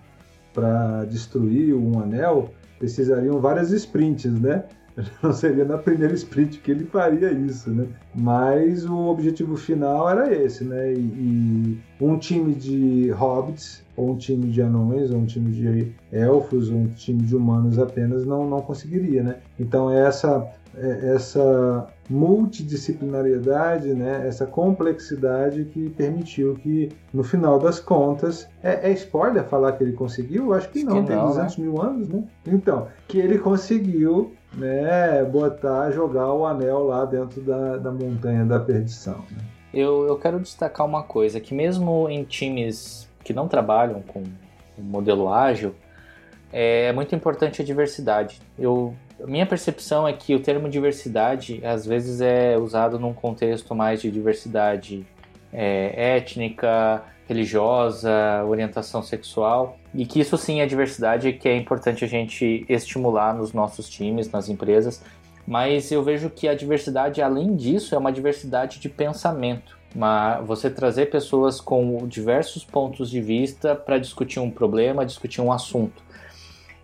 [0.53, 4.63] para destruir um anel precisariam várias sprints, né?
[5.23, 7.87] Não seria na primeira sprint que ele faria isso, né?
[8.13, 10.93] Mas o objetivo final era esse, né?
[10.93, 16.69] E, um time de hobbits, ou um time de anões, ou um time de elfos,
[16.69, 19.37] ou um time de humanos apenas não, não conseguiria, né?
[19.59, 28.89] Então essa essa multidisciplinariedade, né, essa complexidade que permitiu que, no final das contas, é,
[28.89, 30.53] é spoiler falar que ele conseguiu?
[30.53, 31.63] Acho que não, tem que não, 200 né?
[31.63, 32.23] mil anos, né?
[32.47, 38.59] Então, que ele conseguiu né, botar, jogar o anel lá dentro da, da montanha da
[38.59, 39.19] perdição.
[39.31, 39.43] Né?
[39.73, 44.23] Eu, eu quero destacar uma coisa, que mesmo em times que não trabalham com
[44.77, 45.73] modelo ágil,
[46.51, 48.39] é muito importante a diversidade.
[48.59, 48.93] Eu,
[49.27, 54.12] minha percepção é que o termo diversidade às vezes é usado num contexto mais de
[54.12, 55.05] diversidade
[55.51, 62.07] é, étnica, religiosa, orientação sexual, e que isso sim é diversidade que é importante a
[62.07, 65.03] gente estimular nos nossos times, nas empresas,
[65.45, 69.77] mas eu vejo que a diversidade, além disso, é uma diversidade de pensamento.
[69.93, 75.51] Uma, você trazer pessoas com diversos pontos de vista para discutir um problema, discutir um
[75.51, 76.01] assunto.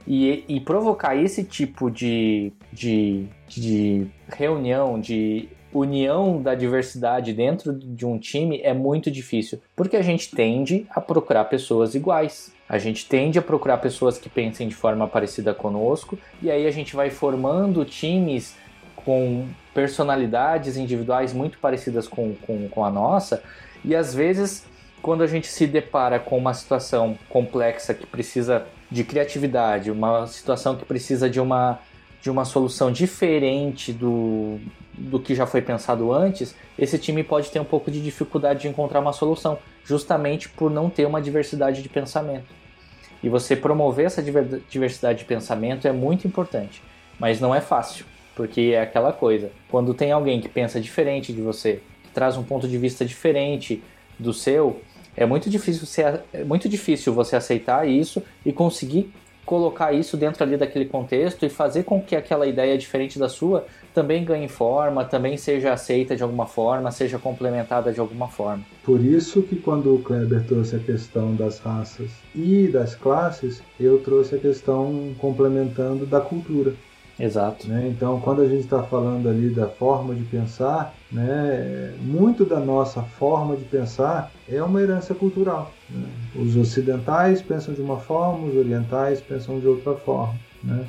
[0.09, 8.07] E, e provocar esse tipo de, de, de reunião, de união da diversidade dentro de
[8.07, 12.51] um time é muito difícil, porque a gente tende a procurar pessoas iguais.
[12.67, 16.71] A gente tende a procurar pessoas que pensem de forma parecida conosco, e aí a
[16.71, 18.55] gente vai formando times
[18.95, 23.43] com personalidades individuais muito parecidas com, com, com a nossa,
[23.85, 24.65] e às vezes,
[25.01, 30.75] quando a gente se depara com uma situação complexa que precisa de criatividade, uma situação
[30.75, 31.79] que precisa de uma,
[32.21, 34.59] de uma solução diferente do,
[34.99, 38.67] do que já foi pensado antes, esse time pode ter um pouco de dificuldade de
[38.67, 42.47] encontrar uma solução, justamente por não ter uma diversidade de pensamento.
[43.21, 44.23] E você promover essa
[44.69, 46.81] diversidade de pensamento é muito importante,
[47.19, 49.51] mas não é fácil, porque é aquela coisa.
[49.69, 53.83] Quando tem alguém que pensa diferente de você, que traz um ponto de vista diferente
[54.17, 54.81] do seu,
[55.19, 56.01] é muito difícil você,
[56.31, 59.11] é muito difícil você aceitar isso e conseguir
[59.45, 63.65] colocar isso dentro ali daquele contexto e fazer com que aquela ideia diferente da sua
[63.93, 68.63] também ganhe forma, também seja aceita de alguma forma, seja complementada de alguma forma.
[68.81, 73.99] Por isso que quando o Kleber trouxe a questão das raças e das classes, eu
[73.99, 76.73] trouxe a questão complementando da cultura.
[77.19, 77.67] Exato.
[77.67, 77.91] Né?
[77.93, 83.01] Então, quando a gente está falando ali da forma de pensar, né, muito da nossa
[83.01, 85.71] forma de pensar é uma herança cultural.
[85.89, 86.07] Né?
[86.35, 90.35] Os ocidentais pensam de uma forma, os orientais pensam de outra forma.
[90.63, 90.85] Né?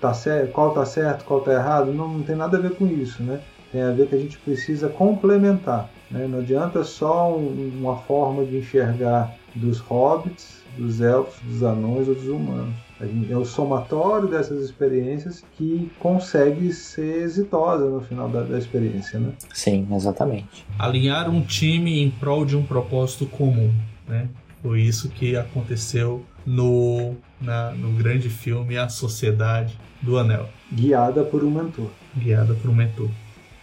[0.00, 2.86] Tá certo, qual está certo, qual está errado, não, não tem nada a ver com
[2.86, 3.22] isso.
[3.22, 3.40] Né?
[3.70, 5.88] Tem a ver que a gente precisa complementar.
[6.10, 6.26] Né?
[6.26, 12.14] Não adianta só um, uma forma de enxergar dos hobbits, dos elfos, dos anões ou
[12.14, 12.89] dos humanos
[13.30, 19.32] é o somatório dessas experiências que consegue ser exitosa no final da, da, experiência, né?
[19.54, 20.66] Sim, exatamente.
[20.78, 23.72] Alinhar um time em prol de um propósito comum,
[24.06, 24.28] né?
[24.62, 30.48] Foi isso que aconteceu no, na, no grande filme A Sociedade do Anel.
[30.70, 31.90] Guiada por um mentor.
[32.14, 33.08] Guiada por um mentor.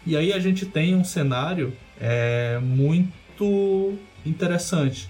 [0.06, 3.94] E aí a gente tem um cenário é, muito
[4.26, 5.10] interessante,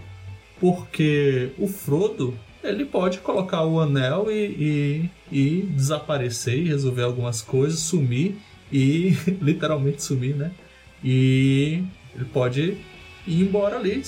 [0.60, 2.34] porque o Frodo
[2.68, 8.36] ele pode colocar o anel e, e, e desaparecer e resolver algumas coisas, sumir
[8.72, 10.52] e literalmente sumir, né?
[11.04, 11.84] E
[12.16, 12.78] ele pode
[13.28, 14.02] ir embora ali,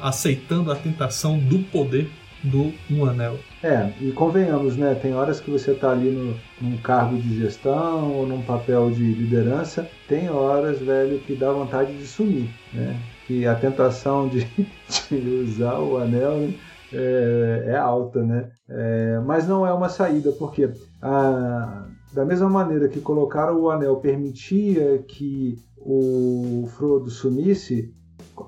[0.00, 2.08] aceitando a tentação do poder
[2.42, 3.38] do um anel.
[3.62, 4.94] É, e convenhamos, né?
[4.94, 9.02] Tem horas que você está ali no, num cargo de gestão ou num papel de
[9.02, 12.98] liderança, tem horas, velho, que dá vontade de sumir, né?
[13.26, 14.46] Que a tentação de,
[15.10, 16.54] de usar o anel né?
[16.92, 18.50] É, é alta, né?
[18.68, 20.70] É, mas não é uma saída, porque
[21.02, 27.94] a, da mesma maneira que colocar o anel permitia que o Frodo sumisse,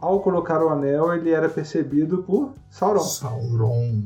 [0.00, 3.00] ao colocar o anel ele era percebido por Sauron.
[3.00, 4.02] Sauron.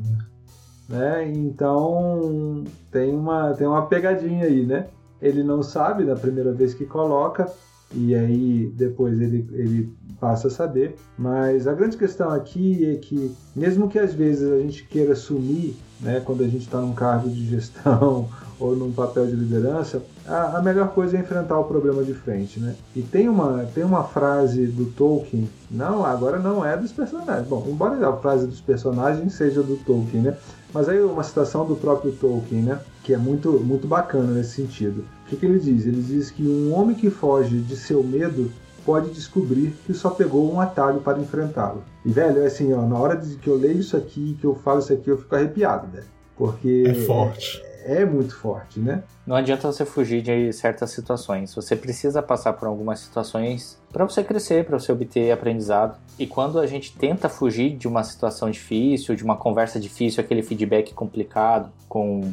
[0.89, 1.29] Né?
[1.33, 4.87] Então tem uma, tem uma pegadinha aí, né?
[5.21, 7.51] Ele não sabe na primeira vez que coloca,
[7.97, 10.97] e aí depois ele, ele passa a saber.
[11.19, 15.75] Mas a grande questão aqui é que, mesmo que às vezes a gente queira sumir,
[16.01, 18.29] né, quando a gente está num cargo de gestão
[18.61, 22.59] ou num papel de liderança, a, a, melhor coisa é enfrentar o problema de frente,
[22.59, 22.75] né?
[22.95, 27.47] E tem uma, tem uma frase do Tolkien, não, agora não é dos personagens.
[27.47, 30.37] Bom, embora a frase dos personagens seja do Tolkien, né?
[30.73, 32.81] Mas aí uma citação do próprio Tolkien, né?
[33.03, 35.05] Que é muito, muito bacana nesse sentido.
[35.27, 35.87] O que, que ele diz?
[35.87, 38.51] Ele diz que um homem que foge de seu medo
[38.85, 41.83] pode descobrir que só pegou um atalho para enfrentá-lo.
[42.05, 44.55] E, velho, é assim, ó, na hora de que eu leio isso aqui, que eu
[44.55, 46.07] falo isso aqui, eu fico arrepiado, velho.
[46.37, 46.85] Porque.
[46.87, 47.61] É forte.
[47.85, 49.03] É, é muito forte, né?
[49.27, 51.53] Não adianta você fugir de certas situações.
[51.53, 55.99] Você precisa passar por algumas situações para você crescer, para você obter aprendizado.
[56.17, 60.43] E quando a gente tenta fugir de uma situação difícil, de uma conversa difícil, aquele
[60.43, 62.33] feedback complicado com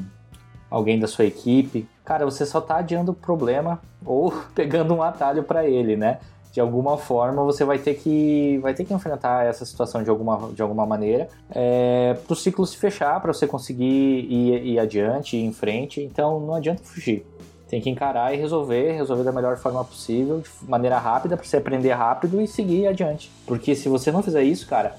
[0.70, 5.44] alguém da sua equipe, cara, você só tá adiando o problema ou pegando um atalho
[5.44, 6.20] para ele, né?
[6.54, 10.52] de alguma forma você vai ter que vai ter que enfrentar essa situação de alguma,
[10.54, 15.36] de alguma maneira é, para o ciclo se fechar, para você conseguir ir, ir adiante,
[15.36, 16.00] ir em frente.
[16.00, 17.26] Então não adianta fugir.
[17.68, 21.58] Tem que encarar e resolver, resolver da melhor forma possível, de maneira rápida, para você
[21.58, 23.32] aprender rápido e seguir adiante.
[23.48, 24.96] Porque se você não fizer isso, cara,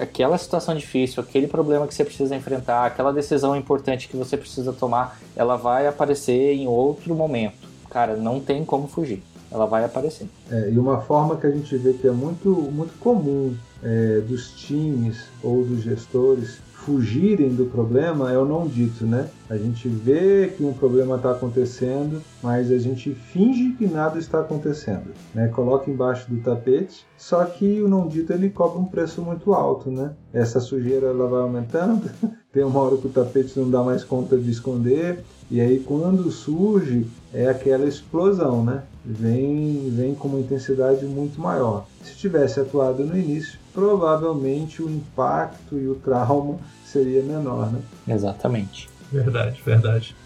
[0.00, 4.72] aquela situação difícil, aquele problema que você precisa enfrentar, aquela decisão importante que você precisa
[4.72, 7.68] tomar, ela vai aparecer em outro momento.
[7.90, 9.22] Cara, não tem como fugir.
[9.50, 10.28] Ela vai aparecer.
[10.50, 14.50] É, e uma forma que a gente vê que é muito, muito comum é, dos
[14.50, 19.28] times ou dos gestores fugirem do problema é o não dito, né?
[19.50, 24.40] A gente vê que um problema está acontecendo, mas a gente finge que nada está
[24.40, 25.48] acontecendo, né?
[25.48, 29.90] Coloca embaixo do tapete, só que o não dito ele cobra um preço muito alto,
[29.90, 30.14] né?
[30.32, 32.10] Essa sujeira ela vai aumentando,
[32.50, 36.30] tem uma hora que o tapete não dá mais conta de esconder, e aí quando
[36.30, 38.82] surge é aquela explosão, né?
[39.04, 41.86] Vem, vem com uma intensidade muito maior.
[42.02, 47.80] Se tivesse atuado no início, provavelmente o impacto e o trauma seria menor, né?
[48.08, 48.88] Exatamente.
[49.12, 50.16] Verdade, verdade.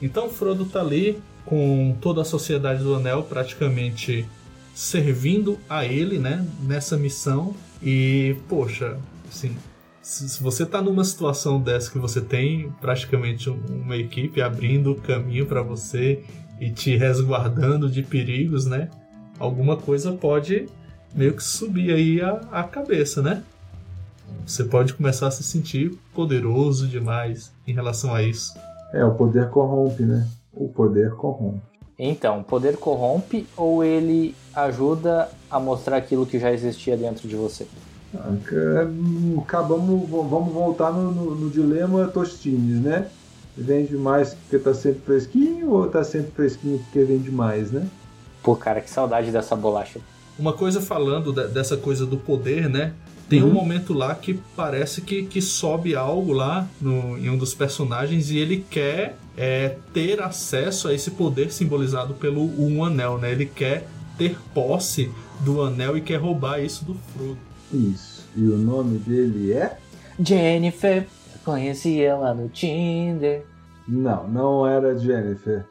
[0.00, 4.26] Então Frodo tá ali com toda a sociedade do Anel praticamente
[4.74, 7.54] servindo a ele, né, nessa missão.
[7.82, 8.96] E, poxa,
[9.28, 9.54] assim,
[10.00, 15.44] se você tá numa situação dessa que você tem praticamente uma equipe abrindo o caminho
[15.44, 16.24] para você
[16.58, 18.88] e te resguardando de perigos, né?
[19.38, 20.66] Alguma coisa pode
[21.14, 23.42] meio que subir aí a, a cabeça, né?
[24.46, 28.54] Você pode começar a se sentir poderoso demais em relação a isso.
[28.92, 30.26] É, o poder corrompe, né?
[30.52, 31.60] O poder corrompe.
[31.98, 37.34] Então, o poder corrompe ou ele ajuda a mostrar aquilo que já existia dentro de
[37.34, 37.66] você?
[38.14, 38.32] Ah,
[39.42, 43.08] acabamos, vamos voltar no, no, no dilema Tostines, né?
[43.56, 47.86] Vende mais porque tá sempre fresquinho ou tá sempre fresquinho porque vende mais, né?
[48.42, 50.00] Pô, cara, que saudade dessa bolacha.
[50.38, 52.92] Uma coisa falando de, dessa coisa do poder, né?
[53.28, 53.50] Tem uhum.
[53.50, 58.30] um momento lá que parece que, que sobe algo lá no, em um dos personagens
[58.30, 63.30] e ele quer é, ter acesso a esse poder simbolizado pelo um anel, né?
[63.30, 67.38] Ele quer ter posse do anel e quer roubar isso do Frodo.
[67.72, 68.26] Isso.
[68.34, 69.76] E o nome dele é?
[70.18, 71.06] Jennifer.
[71.44, 73.44] Conheci ela no Tinder.
[73.86, 75.66] Não, não era Jennifer.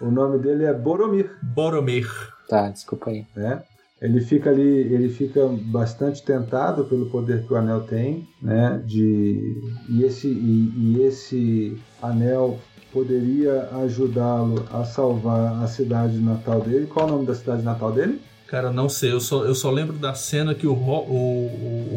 [0.00, 1.30] O nome dele é Boromir.
[1.42, 2.08] Boromir.
[2.48, 3.26] Tá, desculpa aí.
[3.36, 3.71] É
[4.02, 8.82] ele fica ali, ele fica bastante tentado pelo poder que o anel tem, né?
[8.84, 12.58] De e esse e, e esse anel
[12.92, 16.86] poderia ajudá-lo a salvar a cidade natal dele.
[16.86, 18.20] Qual é o nome da cidade natal dele?
[18.48, 19.12] Cara, não sei.
[19.12, 21.96] Eu só, eu só lembro da cena que o, o,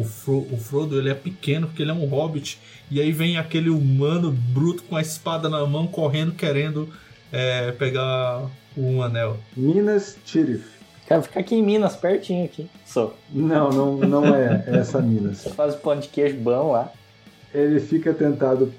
[0.52, 4.30] o, Frodo ele é pequeno porque ele é um hobbit e aí vem aquele humano
[4.30, 6.88] bruto com a espada na mão correndo querendo
[7.32, 9.36] é, pegar um anel.
[9.56, 10.75] Minas Tirith.
[11.06, 12.68] Quero ficar aqui em Minas, pertinho aqui.
[12.84, 13.14] Só.
[13.32, 15.44] Não, não, não é essa Minas.
[15.44, 16.92] Faz o pão de queijo bom lá.
[17.54, 18.72] Ele fica tentado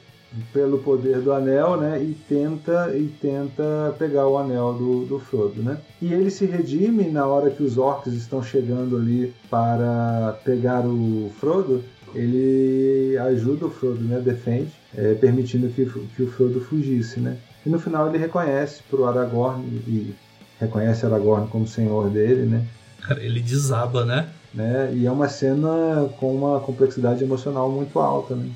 [0.51, 2.01] pelo poder do anel, né?
[2.01, 5.77] E tenta e tenta pegar o anel do, do Frodo, né?
[6.01, 11.31] E ele se redime na hora que os orcs estão chegando ali para pegar o
[11.39, 11.83] Frodo.
[12.13, 14.19] Ele ajuda o Frodo, né?
[14.19, 15.85] Defende, é, permitindo que,
[16.15, 17.37] que o Frodo fugisse, né?
[17.65, 20.13] E no final ele reconhece para o Aragorn e
[20.59, 22.65] reconhece Aragorn como senhor dele, né?
[23.01, 24.27] Cara, ele desaba, né?
[24.53, 24.91] né?
[24.93, 28.49] E é uma cena com uma complexidade emocional muito alta, né?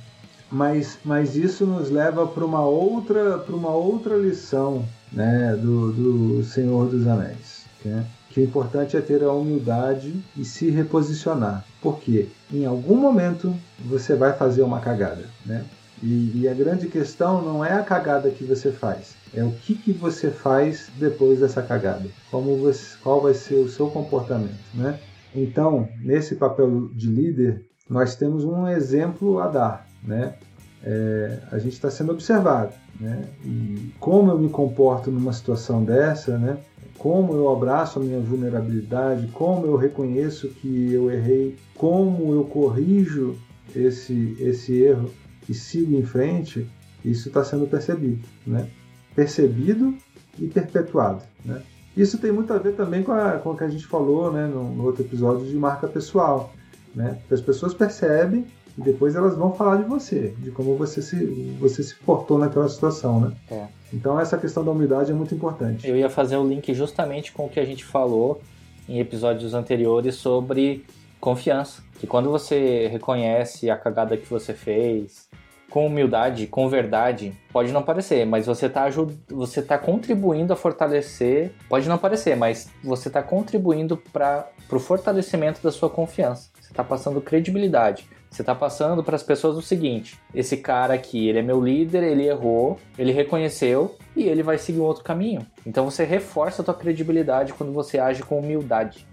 [0.51, 6.43] Mas, mas isso nos leva para uma outra para uma outra lição, né, do, do
[6.43, 8.05] Senhor dos Anéis, né?
[8.31, 14.15] que o importante é ter a humildade e se reposicionar, porque em algum momento você
[14.15, 15.63] vai fazer uma cagada, né?
[16.01, 19.75] E, e, a grande questão não é a cagada que você faz, é o que,
[19.75, 22.09] que você faz depois dessa cagada.
[22.29, 24.99] Como você, qual vai ser o seu comportamento, né?
[25.33, 30.35] Então, nesse papel de líder, nós temos um exemplo a dar, né?
[30.83, 33.25] É, a gente está sendo observado, né?
[33.45, 36.57] E como eu me comporto numa situação dessa, né?
[36.97, 43.37] Como eu abraço a minha vulnerabilidade, como eu reconheço que eu errei, como eu corrijo
[43.75, 45.09] esse esse erro
[45.47, 46.67] e sigo em frente,
[47.03, 48.67] isso está sendo percebido, né?
[49.15, 49.95] Percebido
[50.39, 51.61] e perpetuado, né?
[51.95, 54.47] Isso tem muito a ver também com, a, com o que a gente falou né,
[54.47, 56.53] no, no outro episódio de marca pessoal.
[56.95, 57.19] Né?
[57.29, 58.45] As pessoas percebem
[58.77, 61.25] e depois elas vão falar de você, de como você se,
[61.59, 63.19] você se portou naquela situação.
[63.19, 63.33] Né?
[63.49, 63.67] É.
[63.93, 65.85] Então essa questão da humildade é muito importante.
[65.85, 68.41] Eu ia fazer o link justamente com o que a gente falou
[68.87, 70.85] em episódios anteriores sobre
[71.19, 71.83] confiança.
[71.99, 75.29] Que quando você reconhece a cagada que você fez,
[75.71, 78.87] com humildade, com verdade, pode não parecer, mas você está
[79.29, 85.63] você tá contribuindo a fortalecer, pode não parecer, mas você está contribuindo para o fortalecimento
[85.63, 86.51] da sua confiança.
[86.59, 88.07] Você está passando credibilidade.
[88.29, 92.03] Você está passando para as pessoas o seguinte: esse cara aqui, ele é meu líder,
[92.03, 95.45] ele errou, ele reconheceu e ele vai seguir um outro caminho.
[95.65, 99.05] Então você reforça a tua credibilidade quando você age com humildade.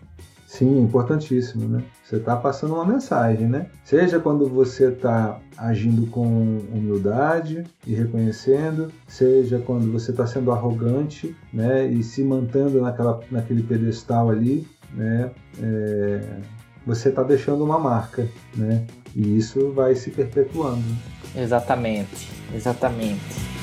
[0.48, 1.84] Sim, importantíssimo, né?
[2.02, 3.66] Você está passando uma mensagem, né?
[3.84, 6.24] Seja quando você está agindo com
[6.72, 11.86] humildade e reconhecendo, seja quando você está sendo arrogante, né?
[11.86, 15.30] E se mantendo naquela, naquele pedestal ali, né?
[15.60, 16.38] É,
[16.86, 18.26] você está deixando uma marca,
[18.56, 18.86] né?
[19.14, 20.82] E isso vai se perpetuando.
[21.36, 23.57] Exatamente, exatamente.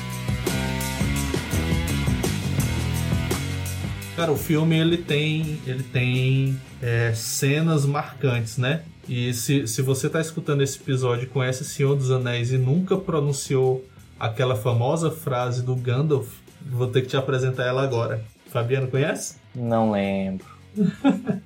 [4.16, 8.82] Cara, o filme ele tem, ele tem é, cenas marcantes, né?
[9.06, 12.96] E se, se você está escutando esse episódio e conhece Senhor dos Anéis e nunca
[12.96, 13.84] pronunciou
[14.18, 16.26] aquela famosa frase do Gandalf,
[16.62, 18.24] vou ter que te apresentar ela agora.
[18.46, 19.36] Fabiano conhece?
[19.54, 20.46] Não lembro.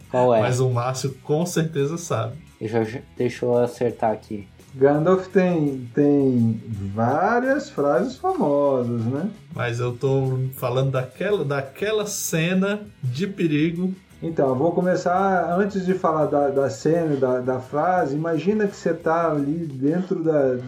[0.09, 0.39] Qual é?
[0.41, 2.37] Mas o Márcio com certeza sabe.
[2.61, 4.47] Deixa, deixa eu acertar aqui.
[4.75, 6.63] Gandalf tem, tem
[6.95, 9.31] várias frases famosas, né?
[9.55, 13.93] Mas eu tô falando daquela, daquela cena de perigo.
[14.23, 18.91] Então, vou começar, antes de falar da, da cena, da, da frase, imagina que você
[18.91, 20.59] está ali dentro da,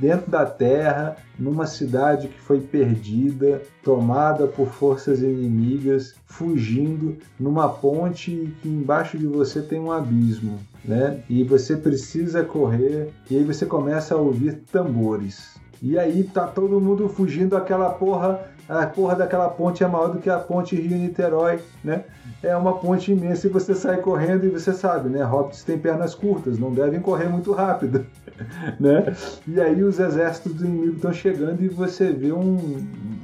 [0.00, 8.50] dentro da terra, numa cidade que foi perdida, tomada por forças inimigas, fugindo numa ponte
[8.62, 11.20] que embaixo de você tem um abismo, né?
[11.28, 15.58] E você precisa correr, e aí você começa a ouvir tambores.
[15.82, 20.18] E aí tá todo mundo fugindo aquela porra, a porra daquela ponte é maior do
[20.18, 22.04] que a ponte Rio-Niterói, né?
[22.42, 25.22] É uma ponte imensa e você sai correndo e você sabe, né?
[25.22, 28.06] Hobbits têm pernas curtas, não devem correr muito rápido.
[28.78, 29.14] né?
[29.46, 32.58] E aí os exércitos do inimigo estão chegando e você vê um,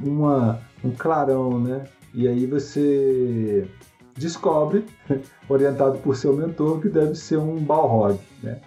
[0.03, 1.85] uma, um clarão, né?
[2.15, 3.69] E aí você
[4.17, 4.85] descobre,
[5.49, 8.59] orientado por seu mentor, que deve ser um Balrog, né?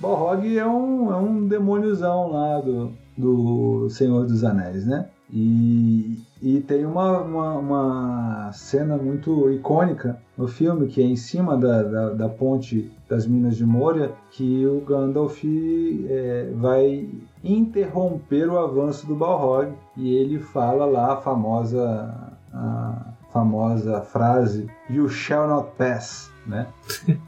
[0.00, 5.08] Balrog é um, é um demôniozão lá do, do Senhor dos Anéis, né?
[5.30, 11.56] E, e tem uma, uma, uma, cena muito icônica no filme, que é em cima
[11.56, 17.08] da, da, da ponte das Minas de Moria, que o Gandalf é, vai
[17.44, 25.08] interromper o avanço do Balrog e ele fala lá a famosa, a famosa frase You
[25.08, 26.66] shall not pass, né?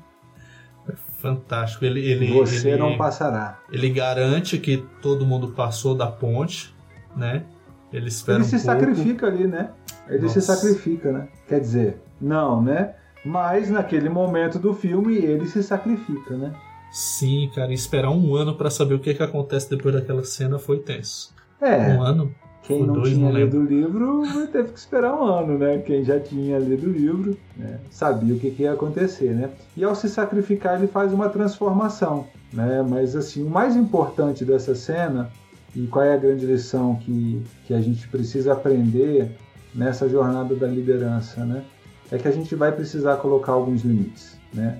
[1.18, 1.84] Fantástico.
[1.84, 3.58] Ele, ele, Você ele, não passará.
[3.70, 6.74] Ele garante que todo mundo passou da ponte,
[7.14, 7.44] né?
[7.92, 8.66] Ele espera Ele um se pouco.
[8.66, 9.70] sacrifica ali, né?
[10.08, 10.40] Ele Nossa.
[10.40, 11.28] se sacrifica, né?
[11.46, 12.94] Quer dizer, não, né?
[13.24, 16.52] Mas naquele momento do filme ele se sacrifica, né?
[16.90, 20.58] Sim, cara, e esperar um ano pra saber o que, que acontece depois daquela cena
[20.58, 21.32] foi tenso.
[21.60, 22.34] É, Um ano?
[22.70, 25.78] Quem não tinha não lido o livro teve que esperar um ano, né?
[25.78, 27.78] Quem já tinha lido o livro né?
[27.90, 29.50] sabia o que, que ia acontecer, né?
[29.76, 32.84] E ao se sacrificar ele faz uma transformação, né?
[32.88, 35.30] Mas assim, o mais importante dessa cena
[35.74, 39.30] e qual é a grande lição que, que a gente precisa aprender
[39.74, 41.62] nessa jornada da liderança, né?
[42.10, 44.78] É que a gente vai precisar colocar alguns limites, né?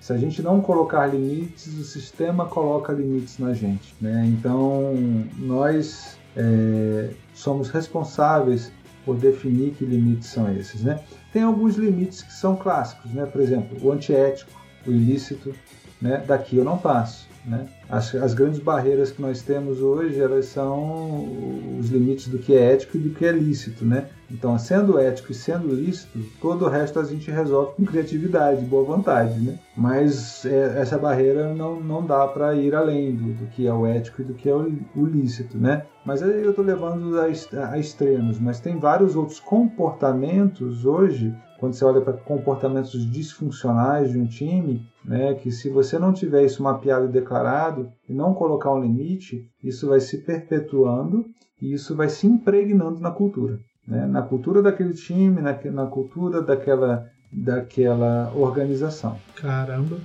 [0.00, 4.24] Se a gente não colocar limites, o sistema coloca limites na gente, né?
[4.26, 4.92] Então,
[5.38, 8.72] nós é, somos responsáveis
[9.04, 11.02] por definir que limites são esses, né?
[11.32, 13.26] Tem alguns limites que são clássicos, né?
[13.26, 14.50] Por exemplo, o antiético,
[14.86, 15.54] o ilícito,
[16.00, 16.22] né?
[16.26, 17.66] Daqui eu não passo, né?
[17.88, 22.72] As, as grandes barreiras que nós temos hoje, elas são os limites do que é
[22.72, 24.08] ético e do que é lícito, né?
[24.30, 28.84] Então, sendo ético e sendo lícito, todo o resto a gente resolve com criatividade, boa
[28.84, 29.58] vontade, né?
[29.76, 33.86] Mas é, essa barreira não, não dá para ir além do, do que é o
[33.86, 35.84] ético e do que é o, o lícito, né?
[36.04, 37.26] Mas eu estou levando a,
[37.70, 44.18] a extremos, mas tem vários outros comportamentos hoje, quando você olha para comportamentos disfuncionais de
[44.18, 48.72] um time, né, que se você não tiver isso mapeado e declarado e não colocar
[48.72, 51.24] um limite, isso vai se perpetuando
[51.60, 54.06] e isso vai se impregnando na cultura, né?
[54.06, 59.16] na cultura daquele time, na, na cultura daquela, daquela organização.
[59.36, 60.00] Caramba.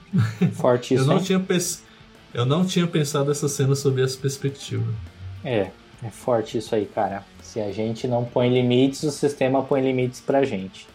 [0.53, 1.23] Forte Eu isso, não, hein?
[1.23, 1.83] tinha pens...
[2.35, 4.93] eu não tinha pensado essa cena sob essa perspectiva.
[5.43, 5.71] É,
[6.03, 7.23] é forte isso aí, cara.
[7.41, 10.87] Se a gente não põe limites, o sistema põe limites pra gente.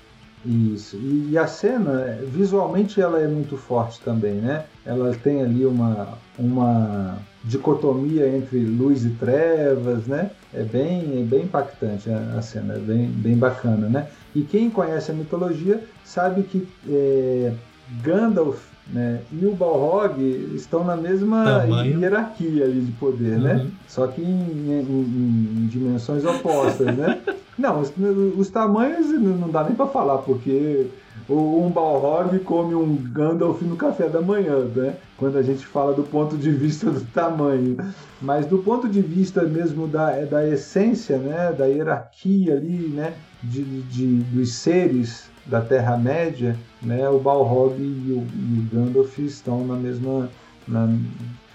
[0.44, 0.96] Isso.
[0.96, 4.64] E, a cena, visualmente, ela é muito forte também, né?
[4.84, 10.30] Ela tem ali uma, uma dicotomia entre luz e trevas, né?
[10.52, 14.08] É bem, é bem impactante a, cena, é bem, bem bacana, né?
[14.34, 17.52] E quem conhece a mitologia sabe que é,
[18.02, 20.20] Gandalf né, e o Balrog
[20.54, 22.00] estão na mesma Tamanho.
[22.00, 23.54] hierarquia ali de poder, né?
[23.62, 23.70] Uhum.
[23.86, 27.20] Só que em, em- em dimensões opostas, né?
[27.58, 27.92] Não, os,
[28.36, 30.86] os tamanhos não dá nem para falar, porque
[31.28, 34.96] um Balrog come um Gandalf no café da manhã, né?
[35.16, 37.76] Quando a gente fala do ponto de vista do tamanho.
[38.20, 41.52] Mas do ponto de vista mesmo da, da essência, né?
[41.52, 43.14] Da hierarquia ali, né?
[43.42, 47.08] De, de, dos seres da Terra-média, né?
[47.08, 50.30] O Balrog e o, e o Gandalf estão na mesma...
[50.66, 50.88] Na,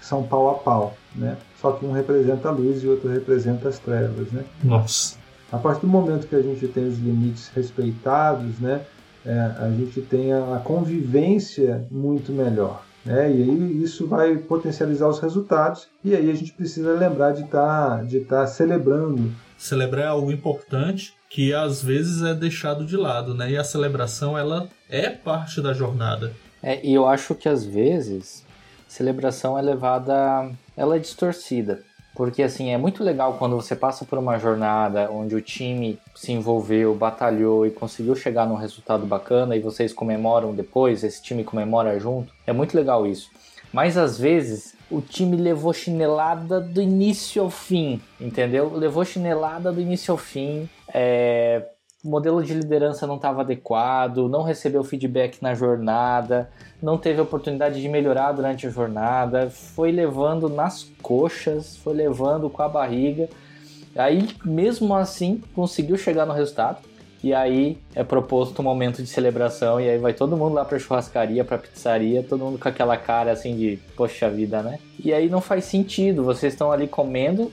[0.00, 1.36] são pau a pau, né?
[1.60, 4.44] Só que um representa a luz e o outro representa as trevas, né?
[4.62, 5.17] Nossa.
[5.50, 8.82] A partir do momento que a gente tem os limites respeitados, né?
[9.24, 12.84] É, a gente tem a convivência muito melhor.
[13.04, 13.30] Né?
[13.30, 17.98] E aí isso vai potencializar os resultados e aí a gente precisa lembrar de estar
[17.98, 19.32] tá, de tá celebrando.
[19.56, 23.50] Celebrar é algo importante que às vezes é deixado de lado, né?
[23.50, 26.32] E a celebração ela é parte da jornada.
[26.62, 28.44] É, e eu acho que às vezes
[28.86, 31.82] celebração é levada, ela é distorcida.
[32.18, 36.32] Porque assim, é muito legal quando você passa por uma jornada onde o time se
[36.32, 41.96] envolveu, batalhou e conseguiu chegar num resultado bacana e vocês comemoram depois, esse time comemora
[42.00, 42.34] junto.
[42.44, 43.30] É muito legal isso.
[43.72, 48.72] Mas às vezes o time levou chinelada do início ao fim, entendeu?
[48.74, 50.68] Levou chinelada do início ao fim.
[50.92, 51.68] É...
[52.04, 56.48] O modelo de liderança não estava adequado, não recebeu feedback na jornada,
[56.80, 62.62] não teve oportunidade de melhorar durante a jornada, foi levando nas coxas, foi levando com
[62.62, 63.28] a barriga.
[63.96, 66.78] Aí, mesmo assim, conseguiu chegar no resultado.
[67.20, 70.78] E aí é proposto um momento de celebração e aí vai todo mundo lá pra
[70.78, 74.78] churrascaria, pra pizzaria, todo mundo com aquela cara assim de, poxa vida, né?
[75.04, 77.50] E aí não faz sentido, vocês estão ali comendo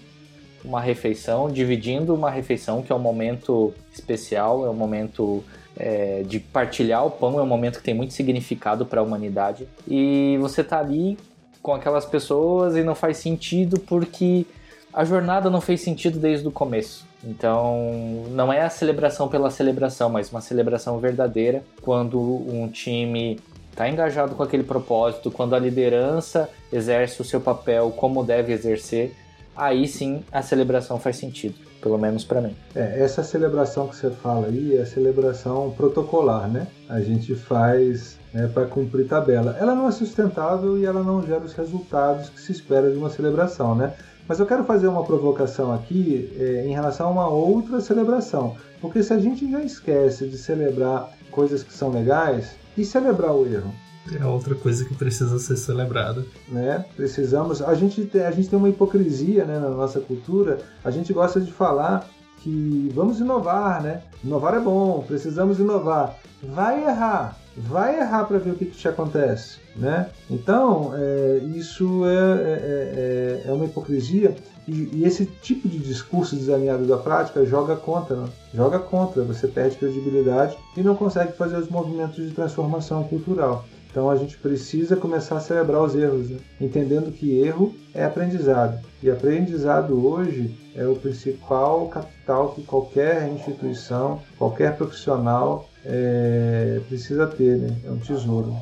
[0.66, 5.43] uma refeição, dividindo uma refeição que é um momento especial, é um momento
[5.78, 9.68] é, de partilhar o pão é um momento que tem muito significado para a humanidade.
[9.88, 11.18] E você tá ali
[11.61, 14.45] com aquelas pessoas e não faz sentido porque
[14.93, 17.05] a jornada não fez sentido desde o começo.
[17.24, 23.39] Então, não é a celebração pela celebração, mas uma celebração verdadeira quando um time
[23.72, 29.13] está engajado com aquele propósito, quando a liderança exerce o seu papel como deve exercer,
[29.56, 32.56] aí sim a celebração faz sentido pelo menos para mim.
[32.74, 36.66] É, essa celebração que você fala aí é a celebração protocolar, né?
[36.89, 39.56] A gente faz né, para cumprir tabela.
[39.60, 43.12] Ela não é sustentável e ela não gera os resultados que se espera de uma
[43.12, 43.93] celebração, né?
[44.28, 48.56] Mas eu quero fazer uma provocação aqui é, em relação a uma outra celebração.
[48.82, 53.45] Porque se a gente já esquece de celebrar coisas que são legais, e celebrar o
[53.45, 53.74] erro?
[54.14, 56.26] É outra coisa que precisa ser celebrada.
[56.47, 56.86] Né?
[56.95, 57.62] Precisamos.
[57.62, 60.60] A gente, tem, a gente tem uma hipocrisia né, na nossa cultura.
[60.84, 62.08] A gente gosta de falar
[62.45, 64.03] que vamos inovar, né?
[64.24, 66.16] Inovar é bom, precisamos inovar.
[66.43, 70.12] Vai errar, vai errar para ver o que, que te acontece, né?
[70.30, 74.36] Então, é, isso é, é, é, é, uma hipocrisia
[74.68, 78.30] e, e, esse tipo de discurso desalinhado da prática joga contra, né?
[78.53, 79.24] joga contra.
[79.24, 83.66] Você perde credibilidade e não consegue fazer os movimentos de transformação cultural.
[83.96, 86.38] Então a gente precisa começar a celebrar os erros, né?
[86.60, 88.86] entendendo que erro é aprendizado.
[89.02, 97.58] E aprendizado hoje é o principal capital que qualquer instituição, qualquer profissional é, precisa ter,
[97.58, 97.74] né?
[97.86, 98.54] é um tesouro.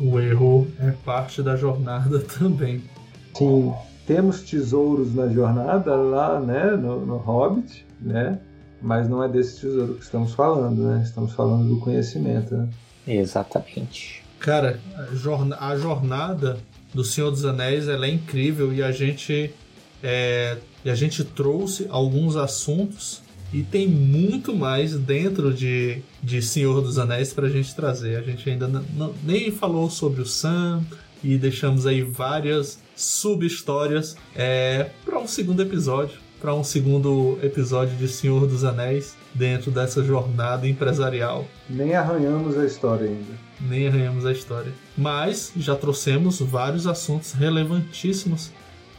[0.00, 2.82] O erro é parte da jornada também.
[3.34, 3.72] Sim,
[4.04, 8.40] temos tesouros na jornada lá né, no, no Hobbit, né?
[8.82, 11.02] mas não é desse tesouro que estamos falando, né?
[11.04, 12.52] estamos falando do conhecimento.
[12.52, 12.68] Né?
[13.06, 14.25] Exatamente.
[14.38, 14.80] Cara,
[15.58, 16.58] a jornada
[16.94, 19.52] do Senhor dos Anéis ela é incrível e a gente
[20.02, 23.22] é, a gente trouxe alguns assuntos
[23.52, 28.16] e tem muito mais dentro de, de Senhor dos Anéis para a gente trazer.
[28.16, 28.68] A gente ainda
[29.22, 30.82] nem falou sobre o Sam
[31.22, 38.08] e deixamos aí várias sub-histórias é, para um segundo episódio, para um segundo episódio de
[38.08, 41.46] Senhor dos Anéis dentro dessa jornada empresarial.
[41.68, 44.72] Nem arranhamos a história ainda nem arranhamos a história.
[44.96, 48.50] Mas já trouxemos vários assuntos relevantíssimos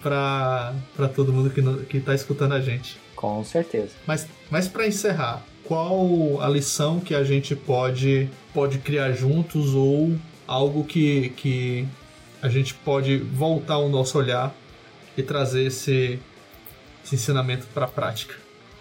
[0.02, 0.74] para
[1.16, 1.50] todo mundo
[1.86, 2.98] que está escutando a gente.
[3.16, 3.92] Com certeza.
[4.06, 10.16] Mas, mas para encerrar, qual a lição que a gente pode, pode criar juntos ou
[10.48, 11.88] algo que, que
[12.42, 14.56] a gente pode voltar o nosso olhar
[15.18, 16.20] e trazer esse,
[17.04, 18.36] esse ensinamento para a prática?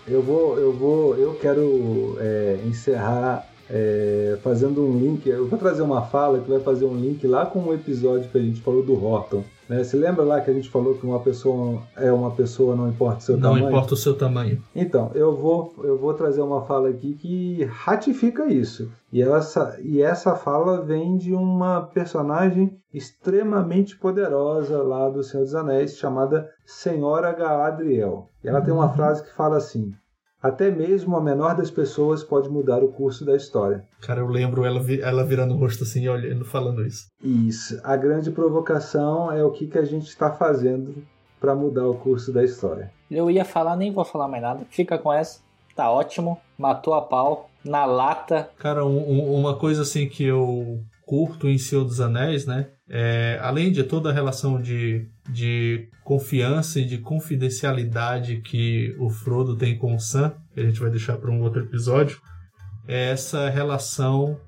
[0.06, 5.26] Eu vou, eu vou, eu quero é, encerrar é, fazendo um link.
[5.28, 8.30] Eu vou trazer uma fala que vai fazer um link lá com o um episódio
[8.30, 9.42] que a gente falou do Horton.
[9.68, 9.82] Né?
[9.82, 13.18] Você lembra lá que a gente falou que uma pessoa é uma pessoa, não importa
[13.18, 13.62] o seu não tamanho?
[13.62, 14.62] Não importa o seu tamanho.
[14.74, 18.90] Então, eu vou, eu vou trazer uma fala aqui que ratifica isso.
[19.12, 25.54] E essa, e essa fala vem de uma personagem extremamente poderosa lá do Senhor dos
[25.54, 28.30] Anéis, chamada Senhora Galadriel.
[28.44, 28.94] E ela tem uma uhum.
[28.94, 29.92] frase que fala assim:
[30.42, 33.84] Até mesmo a menor das pessoas pode mudar o curso da história.
[34.00, 37.06] Cara, eu lembro ela, ela virando o rosto assim, olhando, falando isso.
[37.22, 37.80] Isso.
[37.82, 41.02] A grande provocação é o que, que a gente está fazendo
[41.40, 42.92] para mudar o curso da história.
[43.10, 44.66] Eu ia falar, nem vou falar mais nada.
[44.70, 45.40] Fica com essa.
[45.74, 46.38] Tá ótimo.
[46.58, 47.50] Matou a pau.
[47.64, 48.48] Na lata.
[48.58, 52.68] Cara, um, um, uma coisa assim que eu curto em Senhor dos Anéis, né?
[52.88, 59.56] É, além de toda a relação de, de confiança e de confidencialidade que o Frodo
[59.56, 62.20] tem com o Sam, que a gente vai deixar para um outro episódio,
[62.86, 64.38] é essa relação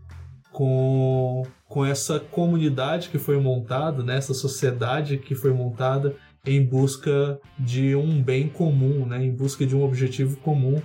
[0.53, 4.16] com, com essa comunidade que foi montada, né?
[4.16, 6.14] essa sociedade que foi montada
[6.47, 9.22] em busca de um bem comum, né?
[9.24, 10.81] em busca de um objetivo comum,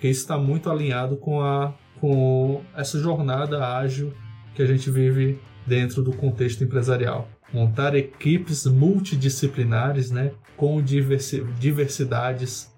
[0.00, 4.12] que está muito alinhado com, a, com essa jornada ágil
[4.54, 7.28] que a gente vive dentro do contexto empresarial.
[7.52, 12.74] Montar equipes multidisciplinares, né, com diversi diversidades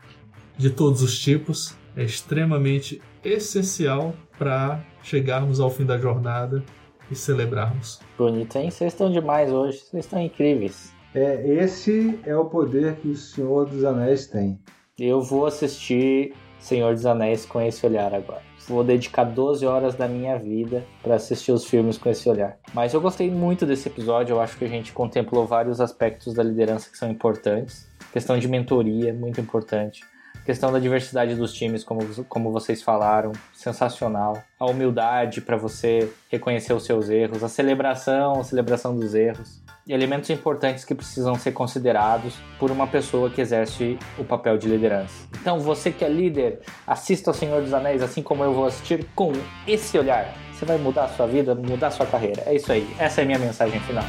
[0.57, 6.63] de todos os tipos, é extremamente essencial para chegarmos ao fim da jornada
[7.11, 8.01] e celebrarmos.
[8.17, 8.71] Bonito, hein?
[8.71, 10.93] Vocês estão demais hoje, vocês estão incríveis.
[11.15, 14.59] É, esse é o poder que o Senhor dos Anéis tem.
[14.99, 20.07] Eu vou assistir Senhor dos Anéis com esse olhar agora vou dedicar 12 horas da
[20.07, 22.57] minha vida para assistir os filmes com esse olhar.
[22.75, 26.43] Mas eu gostei muito desse episódio, eu acho que a gente contemplou vários aspectos da
[26.43, 27.89] liderança que são importantes.
[28.13, 30.03] Questão de mentoria, muito importante.
[30.45, 34.43] Questão da diversidade dos times, como, como vocês falaram, sensacional.
[34.59, 39.61] A humildade para você reconhecer os seus erros, a celebração, a celebração dos erros
[39.93, 45.27] elementos importantes que precisam ser considerados por uma pessoa que exerce o papel de liderança.
[45.41, 49.07] Então, você que é líder, assista ao Senhor dos Anéis, assim como eu vou assistir,
[49.15, 49.33] com
[49.67, 50.35] esse olhar.
[50.53, 52.43] Você vai mudar a sua vida, mudar a sua carreira.
[52.45, 52.87] É isso aí.
[52.99, 54.05] Essa é a minha mensagem final.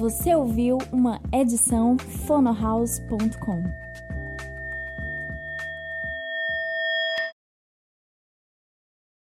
[0.00, 3.89] Você ouviu uma edição fonohouse.com.